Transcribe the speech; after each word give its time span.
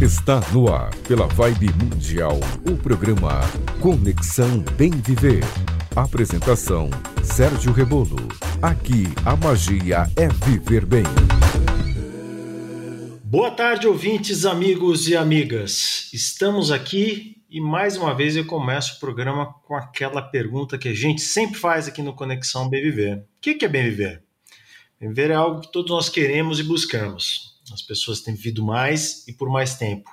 Está 0.00 0.38
no 0.52 0.72
ar, 0.72 0.94
pela 1.08 1.26
Vibe 1.26 1.72
Mundial, 1.72 2.38
o 2.70 2.76
programa 2.76 3.40
Conexão 3.80 4.60
Bem 4.76 4.92
Viver. 4.92 5.42
Apresentação: 5.96 6.88
Sérgio 7.24 7.72
Rebolo. 7.72 8.16
Aqui 8.62 9.06
a 9.26 9.34
magia 9.34 10.08
é 10.14 10.28
viver 10.46 10.86
bem. 10.86 11.02
Boa 13.24 13.50
tarde, 13.50 13.88
ouvintes, 13.88 14.46
amigos 14.46 15.08
e 15.08 15.16
amigas. 15.16 16.08
Estamos 16.12 16.70
aqui 16.70 17.42
e 17.50 17.60
mais 17.60 17.96
uma 17.96 18.14
vez 18.14 18.36
eu 18.36 18.46
começo 18.46 18.98
o 18.98 19.00
programa 19.00 19.52
com 19.66 19.74
aquela 19.74 20.22
pergunta 20.22 20.78
que 20.78 20.88
a 20.88 20.94
gente 20.94 21.22
sempre 21.22 21.58
faz 21.58 21.88
aqui 21.88 22.02
no 22.02 22.14
Conexão 22.14 22.68
Bem 22.70 22.84
Viver: 22.84 23.16
O 23.18 23.40
que 23.40 23.64
é 23.64 23.68
bem 23.68 23.82
viver? 23.82 24.22
Bem 25.00 25.08
viver 25.08 25.32
é 25.32 25.34
algo 25.34 25.60
que 25.60 25.72
todos 25.72 25.90
nós 25.90 26.08
queremos 26.08 26.60
e 26.60 26.62
buscamos. 26.62 27.57
As 27.72 27.82
pessoas 27.82 28.20
têm 28.20 28.34
vivido 28.34 28.64
mais 28.64 29.26
e 29.26 29.32
por 29.32 29.48
mais 29.48 29.76
tempo. 29.76 30.10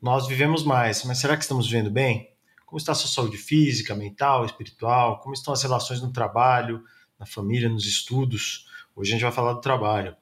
Nós 0.00 0.26
vivemos 0.26 0.62
mais, 0.64 1.04
mas 1.04 1.18
será 1.18 1.36
que 1.36 1.42
estamos 1.42 1.66
vivendo 1.66 1.90
bem? 1.90 2.30
Como 2.66 2.78
está 2.78 2.92
a 2.92 2.94
sua 2.94 3.08
saúde 3.08 3.36
física, 3.36 3.94
mental, 3.94 4.44
espiritual? 4.44 5.20
Como 5.20 5.34
estão 5.34 5.54
as 5.54 5.62
relações 5.62 6.02
no 6.02 6.12
trabalho, 6.12 6.82
na 7.18 7.24
família, 7.24 7.68
nos 7.68 7.86
estudos? 7.86 8.66
Hoje 8.96 9.10
a 9.10 9.14
gente 9.14 9.22
vai 9.22 9.32
falar 9.32 9.54
do 9.54 9.60
trabalho. 9.60 10.16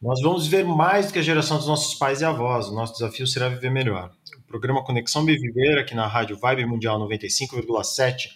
Nós 0.00 0.20
vamos 0.20 0.46
viver 0.46 0.64
mais 0.64 1.06
do 1.06 1.12
que 1.12 1.18
a 1.20 1.22
geração 1.22 1.58
dos 1.58 1.66
nossos 1.66 1.94
pais 1.94 2.20
e 2.20 2.24
avós. 2.24 2.66
O 2.68 2.74
nosso 2.74 2.94
desafio 2.94 3.26
será 3.26 3.48
viver 3.48 3.70
melhor. 3.70 4.10
O 4.38 4.42
programa 4.42 4.82
Conexão 4.82 5.24
Bem 5.24 5.38
Viver, 5.38 5.78
aqui 5.78 5.94
na 5.94 6.06
Rádio 6.06 6.36
Vibe 6.36 6.66
Mundial 6.66 6.98
95,7 6.98 8.28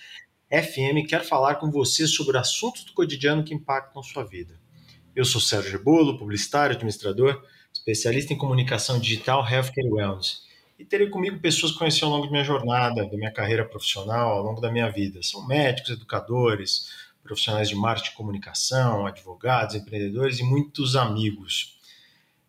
FM, 0.48 1.08
quer 1.08 1.24
falar 1.24 1.56
com 1.56 1.70
você 1.70 2.06
sobre 2.06 2.38
assuntos 2.38 2.84
do 2.84 2.92
cotidiano 2.92 3.42
que 3.42 3.52
impactam 3.52 4.02
sua 4.02 4.22
vida. 4.22 4.60
Eu 5.14 5.24
sou 5.24 5.40
Sérgio 5.40 5.72
Rebolo, 5.72 6.16
publicitário, 6.16 6.76
administrador, 6.76 7.42
especialista 7.86 8.32
em 8.32 8.36
comunicação 8.36 8.98
digital, 8.98 9.48
healthcare 9.48 9.86
e 9.86 9.92
wellness. 9.92 10.42
E 10.76 10.84
terei 10.84 11.08
comigo 11.08 11.38
pessoas 11.38 11.70
que 11.70 11.78
conheci 11.78 12.02
ao 12.02 12.10
longo 12.10 12.26
da 12.26 12.32
minha 12.32 12.42
jornada, 12.42 13.06
da 13.06 13.16
minha 13.16 13.30
carreira 13.30 13.64
profissional, 13.64 14.32
ao 14.32 14.42
longo 14.42 14.60
da 14.60 14.72
minha 14.72 14.90
vida. 14.90 15.22
São 15.22 15.46
médicos, 15.46 15.92
educadores, 15.92 16.90
profissionais 17.22 17.68
de 17.68 17.76
marketing 17.76 18.10
e 18.10 18.16
comunicação, 18.16 19.06
advogados, 19.06 19.76
empreendedores 19.76 20.40
e 20.40 20.42
muitos 20.42 20.96
amigos. 20.96 21.78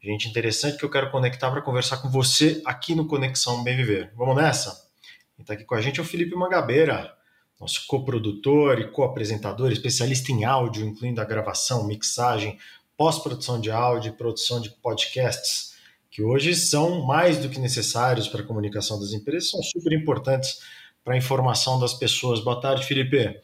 Gente 0.02 0.28
interessante 0.28 0.78
que 0.78 0.84
eu 0.84 0.90
quero 0.90 1.12
conectar 1.12 1.52
para 1.52 1.62
conversar 1.62 1.98
com 1.98 2.10
você 2.10 2.62
aqui 2.66 2.96
no 2.96 3.06
Conexão 3.06 3.64
Bem 3.64 3.78
Viver. 3.78 4.12
Vamos 4.16 4.36
nessa? 4.36 4.90
Quem 5.36 5.44
está 5.44 5.54
aqui 5.54 5.66
com 5.66 5.76
a 5.76 5.82
gente 5.82 6.00
é 6.00 6.04
o 6.04 6.06
Felipe 6.06 6.36
Magabeira, 6.36 7.14
nosso 7.60 7.86
coprodutor 7.86 8.80
e 8.80 8.90
co-apresentador, 8.90 9.72
especialista 9.72 10.32
em 10.32 10.46
áudio, 10.46 10.86
incluindo 10.86 11.22
a 11.22 11.26
gravação, 11.26 11.86
mixagem, 11.86 12.58
pós-produção 12.98 13.62
de 13.62 13.70
áudio 13.70 14.10
e 14.10 14.18
produção 14.18 14.60
de 14.60 14.72
podcasts, 14.82 15.76
que 16.10 16.24
hoje 16.24 16.56
são 16.56 17.06
mais 17.06 17.38
do 17.38 17.48
que 17.48 17.60
necessários 17.60 18.28
para 18.28 18.42
a 18.42 18.46
comunicação 18.46 19.00
das 19.00 19.14
empresas, 19.14 19.52
são 19.52 19.62
super 19.62 19.94
importantes 19.94 20.60
para 21.06 21.14
a 21.14 21.18
informação 21.18 21.80
das 21.80 21.94
pessoas. 21.94 22.44
Boa 22.44 22.60
tarde, 22.60 22.86
Felipe. 22.86 23.40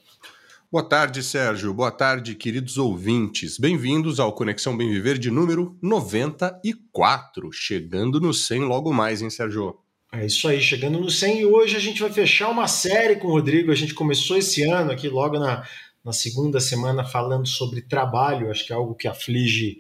Boa 0.72 0.84
tarde, 0.84 1.22
Sérgio. 1.22 1.72
Boa 1.72 1.92
tarde, 1.92 2.34
queridos 2.34 2.80
ouvintes. 2.80 3.60
Bem-vindos 3.60 4.20
ao 4.20 4.34
Conexão 4.34 4.76
Bem 4.76 4.90
Viver 4.90 5.20
de 5.20 5.30
número 5.30 5.78
94, 5.84 7.52
chegando 7.54 8.20
no 8.20 8.34
100 8.34 8.62
logo 8.62 8.92
mais, 8.92 9.22
hein, 9.22 9.30
Sérgio? 9.30 9.78
É 10.12 10.26
isso 10.26 10.48
aí, 10.48 10.60
chegando 10.60 11.00
no 11.00 11.12
100 11.12 11.42
e 11.42 11.46
hoje 11.46 11.76
a 11.76 11.80
gente 11.80 12.02
vai 12.02 12.12
fechar 12.12 12.50
uma 12.50 12.68
série 12.68 13.18
com 13.18 13.28
o 13.28 13.32
Rodrigo. 13.32 13.72
A 13.72 13.76
gente 13.76 13.94
começou 13.94 14.36
esse 14.36 14.64
ano 14.64 14.92
aqui 14.92 15.08
logo 15.08 15.38
na, 15.38 15.64
na 16.04 16.12
segunda 16.12 16.60
semana 16.60 17.06
falando 17.06 17.48
sobre 17.48 17.82
trabalho, 17.82 18.52
acho 18.52 18.66
que 18.66 18.74
é 18.74 18.76
algo 18.76 18.94
que 18.94 19.08
aflige 19.08 19.80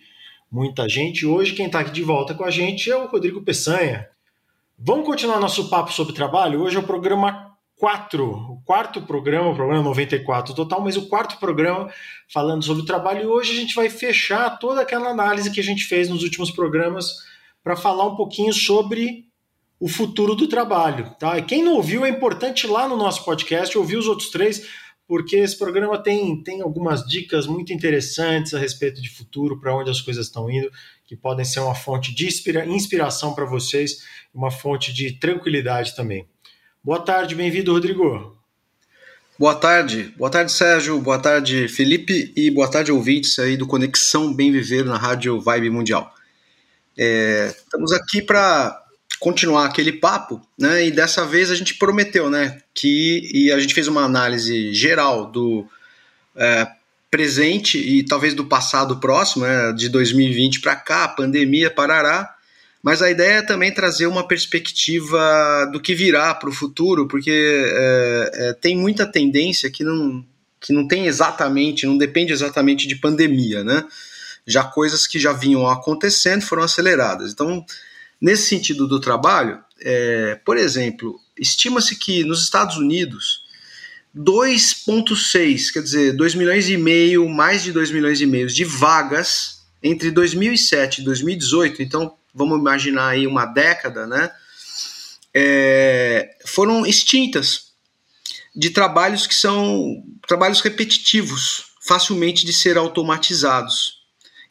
muita 0.50 0.88
gente. 0.88 1.26
Hoje 1.26 1.54
quem 1.54 1.66
está 1.66 1.82
aqui 1.82 1.92
de 1.92 2.02
volta 2.02 2.34
com 2.34 2.46
a 2.46 2.52
gente 2.52 2.90
é 2.90 2.96
o 2.96 3.08
Rodrigo 3.08 3.42
Peçanha. 3.42 4.08
Vamos 4.80 5.06
continuar 5.06 5.40
nosso 5.40 5.70
papo 5.70 5.92
sobre 5.92 6.14
trabalho? 6.14 6.62
Hoje 6.62 6.78
é 6.78 6.80
o 6.80 6.84
programa 6.88 7.52
4, 7.78 8.26
o 8.26 8.62
quarto 8.64 9.02
programa, 9.02 9.50
o 9.50 9.56
programa 9.56 9.84
94 9.84 10.54
total, 10.54 10.80
mas 10.80 10.96
o 10.96 11.08
quarto 11.10 11.38
programa 11.40 11.92
falando 12.32 12.64
sobre 12.64 12.86
trabalho. 12.86 13.24
E 13.24 13.26
hoje 13.26 13.52
a 13.52 13.56
gente 13.56 13.76
vai 13.76 13.90
fechar 13.90 14.58
toda 14.58 14.82
aquela 14.82 15.10
análise 15.10 15.52
que 15.52 15.60
a 15.60 15.64
gente 15.64 15.84
fez 15.84 16.08
nos 16.08 16.24
últimos 16.24 16.52
programas 16.52 17.18
para 17.62 17.76
falar 17.76 18.08
um 18.08 18.16
pouquinho 18.16 18.54
sobre 18.54 19.26
o 19.78 19.90
futuro 19.90 20.36
do 20.36 20.48
trabalho. 20.48 21.14
Tá? 21.20 21.38
E 21.38 21.42
quem 21.44 21.62
não 21.62 21.74
ouviu, 21.74 22.06
é 22.06 22.10
importante 22.10 22.66
ir 22.66 22.70
lá 22.70 22.88
no 22.88 22.96
nosso 22.96 23.26
podcast 23.26 23.78
ouvir 23.78 23.98
os 23.98 24.08
outros 24.08 24.30
três, 24.30 24.66
porque 25.14 25.36
esse 25.36 25.56
programa 25.56 26.02
tem, 26.02 26.42
tem 26.42 26.64
algumas 26.64 27.06
dicas 27.06 27.46
muito 27.46 27.72
interessantes 27.72 28.52
a 28.56 28.58
respeito 28.58 29.00
de 29.00 29.12
futuro, 29.12 29.60
para 29.60 29.76
onde 29.76 29.92
as 29.92 30.02
coisas 30.02 30.26
estão 30.26 30.50
indo, 30.50 30.72
que 31.06 31.16
podem 31.16 31.46
ser 31.46 31.60
uma 31.60 31.76
fonte 31.76 32.12
de 32.16 32.26
inspira 32.26 32.66
inspiração 32.66 33.36
para 33.36 33.46
vocês, 33.46 34.04
uma 34.34 34.50
fonte 34.50 34.92
de 34.92 35.12
tranquilidade 35.12 35.96
também. 35.96 36.28
Boa 36.84 37.00
tarde, 37.00 37.36
bem-vindo, 37.36 37.72
Rodrigo. 37.72 38.36
Boa 39.38 39.54
tarde, 39.54 40.12
boa 40.18 40.32
tarde, 40.32 40.52
Sérgio, 40.52 41.00
boa 41.00 41.20
tarde, 41.20 41.68
Felipe, 41.68 42.34
e 42.36 42.50
boa 42.50 42.68
tarde, 42.68 42.92
ouvintes 42.92 43.38
aí 43.38 43.56
do 43.56 43.68
Conexão 43.68 44.34
Bem 44.34 44.52
Viver 44.52 44.84
na 44.84 44.98
Rádio 44.98 45.40
Vibe 45.40 45.70
Mundial. 45.70 46.12
É, 46.98 47.54
estamos 47.56 47.94
aqui 47.94 48.20
para 48.20 48.83
continuar 49.20 49.66
aquele 49.66 49.92
papo, 49.92 50.42
né? 50.58 50.86
E 50.86 50.92
dessa 50.92 51.26
vez 51.26 51.50
a 51.50 51.56
gente 51.56 51.76
prometeu, 51.76 52.30
né? 52.30 52.60
Que 52.74 53.30
e 53.34 53.52
a 53.52 53.60
gente 53.60 53.74
fez 53.74 53.88
uma 53.88 54.04
análise 54.04 54.74
geral 54.74 55.32
do 55.32 55.66
é, 56.36 56.68
presente 57.14 57.78
e 57.78 58.04
talvez 58.04 58.34
do 58.34 58.46
passado 58.46 58.98
próximo, 58.98 59.46
né, 59.46 59.72
de 59.74 59.88
2020 59.88 60.62
para 60.62 60.76
cá, 60.76 61.08
pandemia, 61.08 61.70
parará. 61.70 62.34
Mas 62.82 63.04
a 63.04 63.12
ideia 63.12 63.38
é 63.38 63.42
também 63.44 63.72
trazer 63.72 64.08
uma 64.08 64.28
perspectiva 64.28 65.70
do 65.72 65.80
que 65.80 65.94
virá 65.94 66.34
para 66.34 66.50
o 66.50 66.54
futuro, 66.54 67.08
porque 67.08 67.32
é, 67.32 68.32
é, 68.34 68.54
tem 68.54 68.76
muita 68.76 69.06
tendência 69.06 69.70
que 69.70 69.84
não, 69.84 70.26
que 70.60 70.74
não 70.74 70.88
tem 70.88 71.06
exatamente, 71.06 71.86
não 71.86 71.98
depende 72.00 72.34
exatamente 72.34 72.88
de 72.88 72.96
pandemia, 72.96 73.64
né? 73.64 73.86
Já 74.46 74.64
coisas 74.64 75.06
que 75.06 75.20
já 75.20 75.32
vinham 75.32 75.68
acontecendo 75.68 76.42
foram 76.42 76.64
aceleradas. 76.64 77.32
Então, 77.32 77.64
Nesse 78.24 78.44
sentido 78.44 78.88
do 78.88 79.02
trabalho, 79.02 79.62
é, 79.82 80.40
por 80.46 80.56
exemplo, 80.56 81.20
estima-se 81.38 81.94
que 81.98 82.24
nos 82.24 82.42
Estados 82.42 82.78
Unidos 82.78 83.44
2,6, 84.16 85.74
quer 85.74 85.84
dizer, 85.84 86.14
2 86.14 86.36
milhões 86.36 86.70
e 86.70 86.78
meio, 86.78 87.28
mais 87.28 87.64
de 87.64 87.74
2 87.74 87.92
milhões 87.92 88.22
e 88.22 88.26
meio 88.26 88.48
de 88.48 88.64
vagas 88.64 89.66
entre 89.84 90.10
2007 90.10 91.02
e 91.02 91.04
2018, 91.04 91.82
então 91.82 92.16
vamos 92.34 92.58
imaginar 92.58 93.10
aí 93.10 93.28
uma 93.28 93.46
década, 93.46 94.08
né? 94.08 94.32
É, 95.34 96.38
foram 96.46 96.86
extintas 96.86 97.74
de 98.56 98.70
trabalhos 98.70 99.28
que 99.28 99.36
são 99.36 100.02
trabalhos 100.26 100.62
repetitivos, 100.62 101.74
facilmente 101.86 102.46
de 102.46 102.54
ser 102.54 102.78
automatizados. 102.78 104.03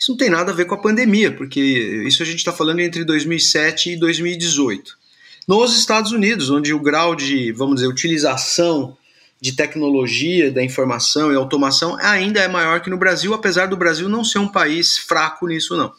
Isso 0.02 0.10
não 0.10 0.18
tem 0.18 0.28
nada 0.28 0.50
a 0.50 0.54
ver 0.54 0.64
com 0.64 0.74
a 0.74 0.78
pandemia, 0.78 1.30
porque 1.30 1.60
isso 1.60 2.24
a 2.24 2.26
gente 2.26 2.38
está 2.38 2.52
falando 2.52 2.80
entre 2.80 3.04
2007 3.04 3.92
e 3.92 3.96
2018. 3.96 4.98
Nos 5.46 5.78
Estados 5.78 6.10
Unidos, 6.10 6.50
onde 6.50 6.74
o 6.74 6.80
grau 6.80 7.14
de, 7.14 7.52
vamos 7.52 7.76
dizer, 7.76 7.86
utilização 7.86 8.96
de 9.40 9.52
tecnologia, 9.52 10.50
da 10.50 10.60
informação 10.60 11.30
e 11.30 11.36
automação 11.36 11.96
ainda 12.00 12.40
é 12.40 12.48
maior 12.48 12.80
que 12.80 12.90
no 12.90 12.96
Brasil, 12.96 13.32
apesar 13.32 13.66
do 13.66 13.76
Brasil 13.76 14.08
não 14.08 14.24
ser 14.24 14.40
um 14.40 14.48
país 14.48 14.98
fraco 14.98 15.46
nisso, 15.46 15.76
não. 15.76 15.92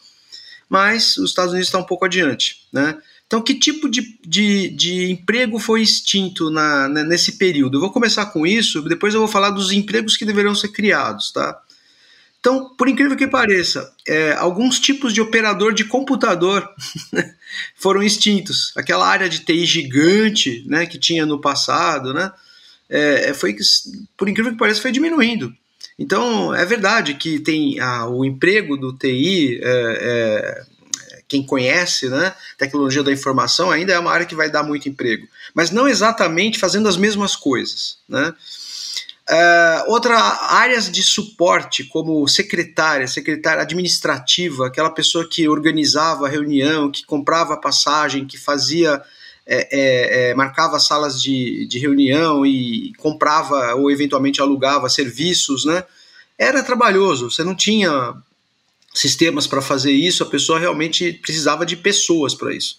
Mas 0.68 1.16
os 1.16 1.30
Estados 1.30 1.52
Unidos 1.52 1.68
está 1.68 1.78
um 1.78 1.86
pouco 1.86 2.04
adiante, 2.04 2.58
né? 2.70 2.98
Então, 3.26 3.40
que 3.40 3.54
tipo 3.54 3.88
de, 3.88 4.18
de, 4.22 4.68
de 4.68 5.12
emprego 5.12 5.58
foi 5.58 5.80
extinto 5.80 6.50
na, 6.50 6.88
nesse 6.88 7.38
período? 7.38 7.78
Eu 7.78 7.80
vou 7.80 7.90
começar 7.90 8.26
com 8.26 8.46
isso, 8.46 8.82
depois 8.82 9.14
eu 9.14 9.20
vou 9.20 9.28
falar 9.28 9.48
dos 9.48 9.72
empregos 9.72 10.14
que 10.14 10.26
deverão 10.26 10.54
ser 10.54 10.68
criados, 10.68 11.32
tá? 11.32 11.58
Então, 12.44 12.68
por 12.76 12.90
incrível 12.90 13.16
que 13.16 13.26
pareça, 13.26 13.90
é, 14.06 14.32
alguns 14.32 14.78
tipos 14.78 15.14
de 15.14 15.20
operador 15.22 15.72
de 15.72 15.82
computador 15.82 16.68
foram 17.74 18.02
extintos. 18.02 18.70
Aquela 18.76 19.08
área 19.08 19.30
de 19.30 19.38
TI 19.38 19.64
gigante 19.64 20.62
né, 20.66 20.84
que 20.84 20.98
tinha 20.98 21.24
no 21.24 21.40
passado, 21.40 22.12
né, 22.12 22.30
é, 22.86 23.32
foi, 23.32 23.56
por 24.14 24.28
incrível 24.28 24.52
que 24.52 24.58
pareça, 24.58 24.82
foi 24.82 24.92
diminuindo. 24.92 25.54
Então, 25.98 26.54
é 26.54 26.66
verdade 26.66 27.14
que 27.14 27.38
tem 27.38 27.78
o 28.10 28.26
emprego 28.26 28.76
do 28.76 28.92
TI, 28.92 29.58
é, 29.62 29.64
é, 29.64 30.66
quem 31.26 31.42
conhece 31.42 32.10
né, 32.10 32.34
tecnologia 32.58 33.02
da 33.02 33.10
informação, 33.10 33.70
ainda 33.70 33.94
é 33.94 33.98
uma 33.98 34.12
área 34.12 34.26
que 34.26 34.34
vai 34.34 34.50
dar 34.50 34.62
muito 34.62 34.86
emprego, 34.86 35.26
mas 35.54 35.70
não 35.70 35.88
exatamente 35.88 36.58
fazendo 36.58 36.90
as 36.90 36.98
mesmas 36.98 37.34
coisas. 37.34 37.96
Né? 38.06 38.34
Uh, 39.30 39.90
outra 39.90 40.18
áreas 40.50 40.90
de 40.92 41.02
suporte, 41.02 41.84
como 41.84 42.28
secretária, 42.28 43.08
secretária 43.08 43.62
administrativa, 43.62 44.66
aquela 44.66 44.90
pessoa 44.90 45.26
que 45.26 45.48
organizava 45.48 46.26
a 46.26 46.28
reunião, 46.28 46.90
que 46.90 47.06
comprava 47.06 47.56
passagem, 47.56 48.26
que 48.26 48.36
fazia, 48.36 49.02
é, 49.46 49.68
é, 49.70 50.30
é, 50.30 50.34
marcava 50.34 50.78
salas 50.78 51.22
de, 51.22 51.66
de 51.66 51.78
reunião 51.78 52.44
e 52.44 52.92
comprava 52.98 53.74
ou 53.74 53.90
eventualmente 53.90 54.42
alugava 54.42 54.90
serviços, 54.90 55.64
né? 55.64 55.84
Era 56.38 56.62
trabalhoso, 56.62 57.30
você 57.30 57.42
não 57.42 57.54
tinha 57.54 58.14
sistemas 58.92 59.46
para 59.46 59.62
fazer 59.62 59.92
isso, 59.92 60.22
a 60.22 60.26
pessoa 60.26 60.58
realmente 60.58 61.14
precisava 61.14 61.64
de 61.64 61.76
pessoas 61.76 62.34
para 62.34 62.54
isso. 62.54 62.78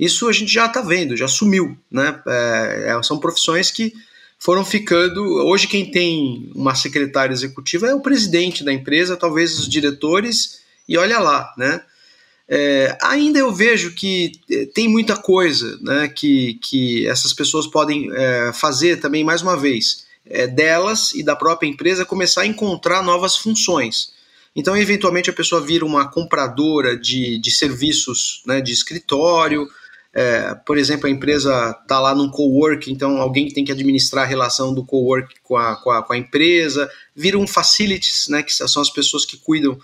Isso 0.00 0.26
a 0.28 0.32
gente 0.32 0.52
já 0.52 0.66
está 0.66 0.80
vendo, 0.80 1.16
já 1.16 1.28
sumiu. 1.28 1.76
Né? 1.90 2.20
É, 2.26 3.00
são 3.02 3.18
profissões 3.18 3.70
que 3.70 3.92
foram 4.42 4.64
ficando. 4.64 5.22
Hoje, 5.46 5.68
quem 5.68 5.88
tem 5.88 6.50
uma 6.52 6.74
secretária 6.74 7.32
executiva 7.32 7.86
é 7.86 7.94
o 7.94 8.00
presidente 8.00 8.64
da 8.64 8.72
empresa, 8.72 9.16
talvez 9.16 9.56
os 9.56 9.68
diretores, 9.68 10.58
e 10.88 10.98
olha 10.98 11.20
lá. 11.20 11.54
Né? 11.56 11.80
É, 12.48 12.98
ainda 13.00 13.38
eu 13.38 13.52
vejo 13.52 13.94
que 13.94 14.32
é, 14.50 14.66
tem 14.66 14.88
muita 14.88 15.16
coisa 15.16 15.78
né, 15.80 16.08
que, 16.08 16.54
que 16.54 17.06
essas 17.06 17.32
pessoas 17.32 17.68
podem 17.68 18.10
é, 18.12 18.52
fazer 18.52 18.96
também, 18.96 19.22
mais 19.22 19.42
uma 19.42 19.56
vez, 19.56 20.06
é, 20.26 20.48
delas 20.48 21.12
e 21.14 21.22
da 21.22 21.36
própria 21.36 21.68
empresa 21.68 22.04
começar 22.04 22.40
a 22.40 22.46
encontrar 22.46 23.00
novas 23.00 23.36
funções. 23.36 24.12
Então, 24.56 24.76
eventualmente, 24.76 25.30
a 25.30 25.32
pessoa 25.32 25.60
vira 25.60 25.86
uma 25.86 26.10
compradora 26.10 26.96
de, 26.96 27.38
de 27.38 27.50
serviços 27.52 28.42
né, 28.44 28.60
de 28.60 28.72
escritório. 28.72 29.68
É, 30.14 30.54
por 30.66 30.76
exemplo, 30.76 31.06
a 31.06 31.10
empresa 31.10 31.76
está 31.82 31.98
lá 31.98 32.14
num 32.14 32.30
co-work, 32.30 32.92
então 32.92 33.16
alguém 33.16 33.48
tem 33.48 33.64
que 33.64 33.72
administrar 33.72 34.24
a 34.24 34.28
relação 34.28 34.74
do 34.74 34.84
co-work 34.84 35.34
com 35.42 35.56
a, 35.56 35.76
com, 35.76 35.90
a, 35.90 36.02
com 36.02 36.12
a 36.12 36.18
empresa. 36.18 36.90
Vira 37.16 37.38
um 37.38 37.46
facilities, 37.46 38.28
né, 38.28 38.42
que 38.42 38.52
são 38.52 38.82
as 38.82 38.90
pessoas 38.90 39.24
que 39.24 39.38
cuidam 39.38 39.78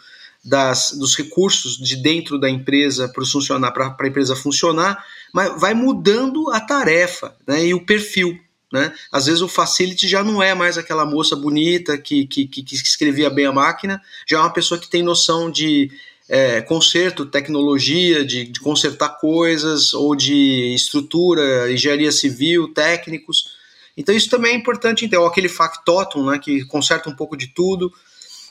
das, 0.44 0.92
dos 0.92 1.16
recursos 1.16 1.78
de 1.78 1.96
dentro 1.96 2.38
da 2.38 2.48
empresa 2.48 3.08
para 3.08 3.24
funcionar 3.24 3.72
para 3.72 3.96
a 3.98 4.06
empresa 4.06 4.36
funcionar, 4.36 5.02
mas 5.32 5.58
vai 5.60 5.74
mudando 5.74 6.50
a 6.50 6.60
tarefa 6.60 7.34
né, 7.46 7.66
e 7.66 7.74
o 7.74 7.84
perfil. 7.84 8.38
Né? 8.70 8.92
Às 9.10 9.26
vezes 9.26 9.40
o 9.40 9.48
facility 9.48 10.06
já 10.06 10.22
não 10.22 10.42
é 10.42 10.54
mais 10.54 10.76
aquela 10.76 11.06
moça 11.06 11.34
bonita 11.34 11.96
que, 11.96 12.26
que, 12.26 12.46
que 12.46 12.74
escrevia 12.74 13.30
bem 13.30 13.46
a 13.46 13.52
máquina, 13.52 14.00
já 14.26 14.36
é 14.36 14.40
uma 14.40 14.52
pessoa 14.52 14.78
que 14.78 14.90
tem 14.90 15.02
noção 15.02 15.50
de 15.50 15.90
é, 16.28 16.60
conserto, 16.60 17.24
tecnologia, 17.26 18.24
de, 18.24 18.44
de 18.44 18.60
consertar 18.60 19.18
coisas, 19.18 19.94
ou 19.94 20.14
de 20.14 20.74
estrutura, 20.74 21.72
engenharia 21.72 22.12
civil, 22.12 22.72
técnicos. 22.72 23.56
Então 23.96 24.14
isso 24.14 24.28
também 24.30 24.52
é 24.52 24.56
importante, 24.56 25.04
então, 25.04 25.24
aquele 25.24 25.48
factotum, 25.48 26.30
né, 26.30 26.38
que 26.38 26.64
conserta 26.66 27.08
um 27.08 27.16
pouco 27.16 27.36
de 27.36 27.48
tudo. 27.48 27.92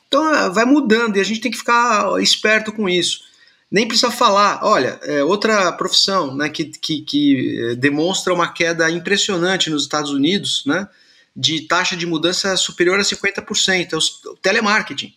Então 0.07 0.33
é, 0.33 0.49
vai 0.49 0.65
mudando 0.65 1.17
e 1.17 1.19
a 1.19 1.23
gente 1.23 1.39
tem 1.39 1.51
que 1.51 1.57
ficar 1.57 2.21
esperto 2.21 2.71
com 2.71 2.89
isso 2.89 3.27
nem 3.71 3.87
precisa 3.87 4.11
falar. 4.11 4.61
Olha, 4.63 4.99
é 5.03 5.23
outra 5.23 5.71
profissão 5.73 6.33
né, 6.35 6.49
que, 6.49 6.65
que, 6.65 7.01
que, 7.01 7.61
é, 7.61 7.75
demonstra 7.75 8.33
uma 8.33 8.51
queda 8.51 8.89
impressionante 8.89 9.69
nos 9.69 9.83
Estados 9.83 10.11
Unidos, 10.11 10.63
né, 10.65 10.87
de 11.35 11.61
taxa 11.61 11.95
de 11.95 12.05
mudança 12.05 12.55
superior 12.57 12.99
a 12.99 13.03
50%, 13.03 13.93
é 13.93 14.29
o 14.29 14.35
telemarketing. 14.37 15.13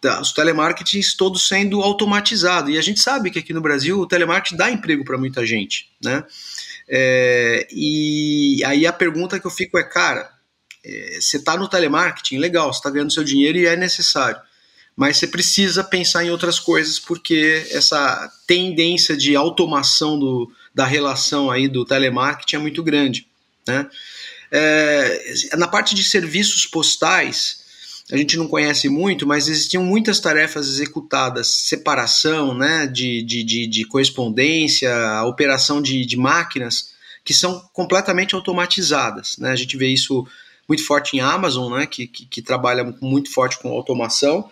Tá, 0.00 0.20
os 0.20 0.32
telemarketings 0.32 1.14
todos 1.14 1.48
sendo 1.48 1.80
automatizados. 1.80 2.74
E 2.74 2.78
a 2.78 2.82
gente 2.82 3.00
sabe 3.00 3.30
que 3.30 3.38
aqui 3.38 3.54
no 3.54 3.60
Brasil 3.60 3.98
o 3.98 4.06
telemarketing 4.06 4.56
dá 4.56 4.70
emprego 4.70 5.04
para 5.04 5.16
muita 5.16 5.46
gente. 5.46 5.90
Né? 6.02 6.22
É, 6.88 7.66
e 7.70 8.62
aí 8.64 8.86
a 8.86 8.92
pergunta 8.92 9.40
que 9.40 9.46
eu 9.46 9.50
fico 9.50 9.78
é, 9.78 9.82
cara, 9.82 10.30
é, 10.84 11.18
você 11.20 11.38
está 11.38 11.56
no 11.56 11.68
telemarketing, 11.68 12.38
legal, 12.38 12.72
você 12.72 12.80
está 12.80 12.90
ganhando 12.90 13.12
seu 13.12 13.24
dinheiro 13.24 13.58
e 13.58 13.66
é 13.66 13.76
necessário 13.76 14.40
mas 14.98 15.16
você 15.16 15.28
precisa 15.28 15.84
pensar 15.84 16.24
em 16.24 16.30
outras 16.30 16.58
coisas 16.58 16.98
porque 16.98 17.64
essa 17.70 18.28
tendência 18.48 19.16
de 19.16 19.36
automação 19.36 20.18
do, 20.18 20.52
da 20.74 20.84
relação 20.84 21.52
aí 21.52 21.68
do 21.68 21.84
telemarketing 21.84 22.56
é 22.56 22.58
muito 22.58 22.82
grande. 22.82 23.24
Né? 23.64 23.88
É, 24.50 25.34
na 25.56 25.68
parte 25.68 25.94
de 25.94 26.02
serviços 26.02 26.66
postais, 26.66 27.60
a 28.10 28.16
gente 28.16 28.36
não 28.36 28.48
conhece 28.48 28.88
muito, 28.88 29.26
mas 29.26 29.48
existiam 29.48 29.84
muitas 29.84 30.18
tarefas 30.18 30.66
executadas, 30.68 31.48
separação 31.48 32.54
né, 32.54 32.86
de, 32.86 33.22
de, 33.22 33.44
de, 33.44 33.66
de 33.66 33.84
correspondência, 33.84 34.90
operação 35.24 35.82
de, 35.82 36.06
de 36.06 36.16
máquinas, 36.16 36.90
que 37.22 37.34
são 37.34 37.60
completamente 37.72 38.34
automatizadas. 38.34 39.36
Né? 39.38 39.50
A 39.50 39.56
gente 39.56 39.76
vê 39.76 39.88
isso 39.88 40.26
muito 40.66 40.84
forte 40.86 41.16
em 41.16 41.20
Amazon, 41.20 41.72
né, 41.78 41.86
que, 41.86 42.06
que, 42.06 42.24
que 42.26 42.42
trabalha 42.42 42.94
muito 43.00 43.30
forte 43.30 43.58
com 43.58 43.68
automação, 43.70 44.50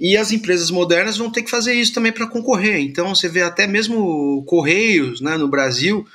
e 0.00 0.16
as 0.16 0.32
empresas 0.32 0.70
modernas 0.70 1.16
vão 1.16 1.30
ter 1.30 1.42
que 1.42 1.50
fazer 1.50 1.74
isso 1.74 1.92
também 1.92 2.12
para 2.12 2.26
concorrer. 2.26 2.80
Então 2.80 3.14
você 3.14 3.28
vê 3.28 3.42
até 3.42 3.66
mesmo 3.66 4.42
Correios 4.44 5.20
né, 5.20 5.36
no 5.36 5.48
Brasil, 5.48 6.06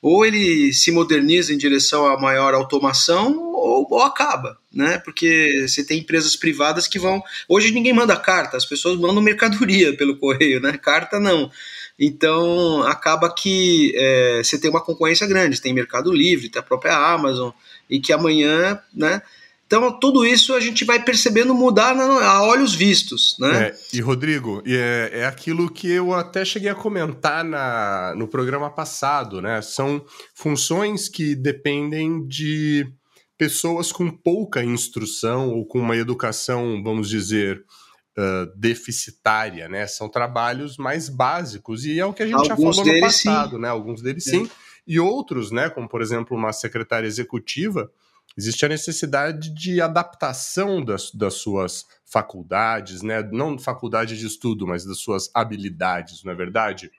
ou 0.00 0.24
ele 0.24 0.72
se 0.72 0.92
moderniza 0.92 1.52
em 1.52 1.58
direção 1.58 2.06
a 2.06 2.18
maior 2.18 2.54
automação, 2.54 3.36
ou, 3.52 3.86
ou, 3.90 4.02
acaba, 4.02 4.56
né? 4.72 4.98
Porque 5.04 5.66
você 5.66 5.84
tem 5.84 5.98
empresas 5.98 6.36
privadas 6.36 6.86
que 6.86 6.98
vão. 6.98 7.22
Hoje 7.48 7.72
ninguém 7.72 7.92
manda 7.92 8.16
carta, 8.16 8.56
as 8.56 8.64
pessoas 8.64 8.98
mandam 8.98 9.20
mercadoria 9.20 9.94
pelo 9.98 10.16
correio, 10.16 10.60
né? 10.60 10.78
Carta 10.78 11.18
não. 11.18 11.50
Então 11.98 12.82
acaba 12.84 13.34
que 13.34 13.92
é, 13.96 14.40
você 14.44 14.58
tem 14.58 14.70
uma 14.70 14.84
concorrência 14.84 15.26
grande, 15.26 15.60
tem 15.60 15.74
Mercado 15.74 16.12
Livre, 16.12 16.48
tem 16.48 16.60
a 16.60 16.62
própria 16.62 16.96
Amazon, 16.96 17.50
e 17.90 17.98
que 17.98 18.12
amanhã, 18.12 18.80
né? 18.94 19.20
Então, 19.68 19.92
tudo 20.00 20.24
isso 20.24 20.54
a 20.54 20.60
gente 20.60 20.82
vai 20.82 21.04
percebendo 21.04 21.54
mudar 21.54 21.94
a 21.94 22.42
olhos 22.42 22.74
vistos. 22.74 23.36
Né? 23.38 23.66
É, 23.66 23.78
e, 23.92 24.00
Rodrigo, 24.00 24.62
é, 24.66 25.10
é 25.12 25.26
aquilo 25.26 25.70
que 25.70 25.90
eu 25.90 26.14
até 26.14 26.42
cheguei 26.42 26.70
a 26.70 26.74
comentar 26.74 27.44
na, 27.44 28.14
no 28.16 28.26
programa 28.26 28.70
passado, 28.70 29.42
né? 29.42 29.60
São 29.60 30.02
funções 30.34 31.06
que 31.06 31.34
dependem 31.34 32.26
de 32.26 32.90
pessoas 33.36 33.92
com 33.92 34.10
pouca 34.10 34.64
instrução 34.64 35.50
ou 35.50 35.66
com 35.66 35.80
uma 35.80 35.98
educação, 35.98 36.82
vamos 36.82 37.10
dizer, 37.10 37.62
uh, 38.16 38.50
deficitária, 38.56 39.68
né? 39.68 39.86
São 39.86 40.08
trabalhos 40.08 40.78
mais 40.78 41.10
básicos 41.10 41.84
e 41.84 42.00
é 42.00 42.06
o 42.06 42.14
que 42.14 42.22
a 42.22 42.26
gente 42.26 42.50
Alguns 42.50 42.76
já 42.76 42.82
falou 42.82 42.94
no 42.94 43.00
passado, 43.00 43.56
sim. 43.56 43.60
né? 43.60 43.68
Alguns 43.68 44.00
deles 44.00 44.26
é. 44.28 44.30
sim. 44.30 44.50
E 44.86 44.98
outros, 44.98 45.50
né? 45.50 45.68
Como, 45.68 45.86
por 45.86 46.00
exemplo, 46.00 46.34
uma 46.34 46.54
secretária 46.54 47.06
executiva 47.06 47.90
existe 48.36 48.64
a 48.64 48.68
necessidade 48.68 49.50
de 49.50 49.80
adaptação 49.80 50.84
das, 50.84 51.10
das 51.10 51.34
suas 51.34 51.86
faculdades, 52.04 53.02
né? 53.02 53.22
não 53.22 53.58
faculdade 53.58 54.18
de 54.18 54.26
estudo, 54.26 54.66
mas 54.66 54.84
das 54.84 54.98
suas 54.98 55.30
habilidades, 55.34 56.22
não 56.22 56.32
é 56.32 56.34
verdade? 56.34 56.90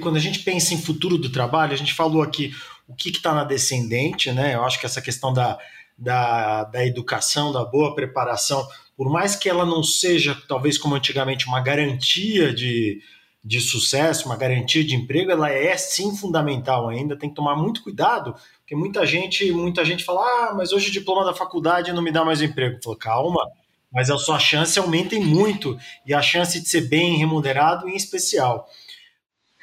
Quando 0.00 0.16
a 0.16 0.20
gente 0.20 0.40
pensa 0.40 0.72
em 0.72 0.80
futuro 0.80 1.18
do 1.18 1.30
trabalho, 1.30 1.72
a 1.72 1.76
gente 1.76 1.92
falou 1.92 2.22
aqui 2.22 2.54
o 2.86 2.94
que 2.94 3.10
está 3.10 3.34
na 3.34 3.44
descendente, 3.44 4.32
né? 4.32 4.54
Eu 4.54 4.64
acho 4.64 4.80
que 4.80 4.86
essa 4.86 5.02
questão 5.02 5.32
da, 5.32 5.58
da, 5.98 6.64
da 6.64 6.86
educação, 6.86 7.52
da 7.52 7.64
boa 7.64 7.94
preparação, 7.94 8.66
por 8.96 9.10
mais 9.10 9.36
que 9.36 9.48
ela 9.48 9.66
não 9.66 9.82
seja, 9.82 10.40
talvez 10.48 10.78
como 10.78 10.94
antigamente, 10.94 11.46
uma 11.46 11.60
garantia 11.60 12.54
de, 12.54 13.02
de 13.44 13.60
sucesso, 13.60 14.26
uma 14.26 14.36
garantia 14.36 14.84
de 14.84 14.94
emprego, 14.94 15.32
ela 15.32 15.50
é 15.50 15.76
sim 15.76 16.14
fundamental 16.16 16.88
ainda, 16.88 17.18
tem 17.18 17.28
que 17.28 17.34
tomar 17.34 17.56
muito 17.56 17.82
cuidado, 17.82 18.34
porque 18.58 18.76
muita 18.76 19.04
gente, 19.04 19.50
muita 19.50 19.84
gente 19.84 20.04
fala: 20.04 20.20
"Ah, 20.20 20.54
mas 20.54 20.72
hoje 20.72 20.88
o 20.88 20.92
diploma 20.92 21.24
da 21.24 21.34
faculdade 21.34 21.92
não 21.92 22.02
me 22.02 22.12
dá 22.12 22.24
mais 22.24 22.40
emprego". 22.40 22.78
Falo, 22.82 22.96
calma, 22.96 23.44
mas 23.92 24.10
a 24.10 24.16
sua 24.16 24.38
chance 24.38 24.78
aumenta 24.78 25.16
muito 25.16 25.76
e 26.06 26.14
a 26.14 26.22
chance 26.22 26.60
de 26.60 26.68
ser 26.68 26.82
bem 26.82 27.18
remunerado 27.18 27.88
em 27.88 27.96
especial. 27.96 28.68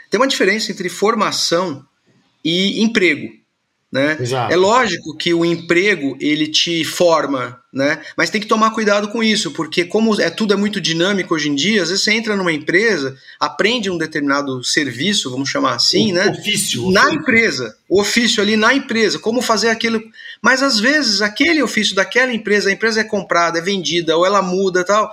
Tem 0.10 0.20
uma 0.20 0.28
diferença 0.28 0.72
entre 0.72 0.90
formação 0.90 1.86
e 2.44 2.82
emprego. 2.84 3.39
Né? 3.92 4.20
É 4.52 4.56
lógico 4.56 5.18
que 5.18 5.34
o 5.34 5.44
emprego 5.44 6.16
ele 6.22 6.48
te 6.48 6.84
forma, 6.86 7.60
né? 7.74 8.00
Mas 8.16 8.30
tem 8.30 8.40
que 8.40 8.46
tomar 8.46 8.70
cuidado 8.70 9.08
com 9.08 9.24
isso, 9.24 9.50
porque 9.52 9.84
como 9.84 10.22
é 10.22 10.30
tudo 10.30 10.54
é 10.54 10.56
muito 10.56 10.80
dinâmico 10.80 11.34
hoje 11.34 11.50
em 11.50 11.56
dia, 11.56 11.82
às 11.82 11.90
vezes 11.90 12.04
você 12.04 12.12
entra 12.12 12.36
numa 12.36 12.54
empresa, 12.54 13.18
aprende 13.40 13.90
um 13.90 13.98
determinado 13.98 14.64
serviço, 14.64 15.32
vamos 15.32 15.50
chamar 15.50 15.74
assim, 15.74 16.12
o 16.12 16.16
né? 16.16 16.28
Ofício. 16.30 16.92
Na 16.92 17.06
ofício. 17.06 17.20
empresa, 17.20 17.76
o 17.90 18.00
ofício 18.00 18.44
ali 18.44 18.56
na 18.56 18.76
empresa, 18.76 19.18
como 19.18 19.42
fazer 19.42 19.70
aquilo. 19.70 20.00
Mas 20.40 20.62
às 20.62 20.80
vezes 20.80 21.24
aquele 21.24 21.64
ofício 21.64 21.96
daquela 21.96 22.32
empresa, 22.32 22.70
a 22.70 22.74
empresa 22.74 23.02
é 23.02 23.04
comprada, 23.04 23.58
é 23.58 23.62
vendida 23.62 24.16
ou 24.16 24.24
ela 24.24 24.44
muda, 24.44 24.84
tal 24.84 25.12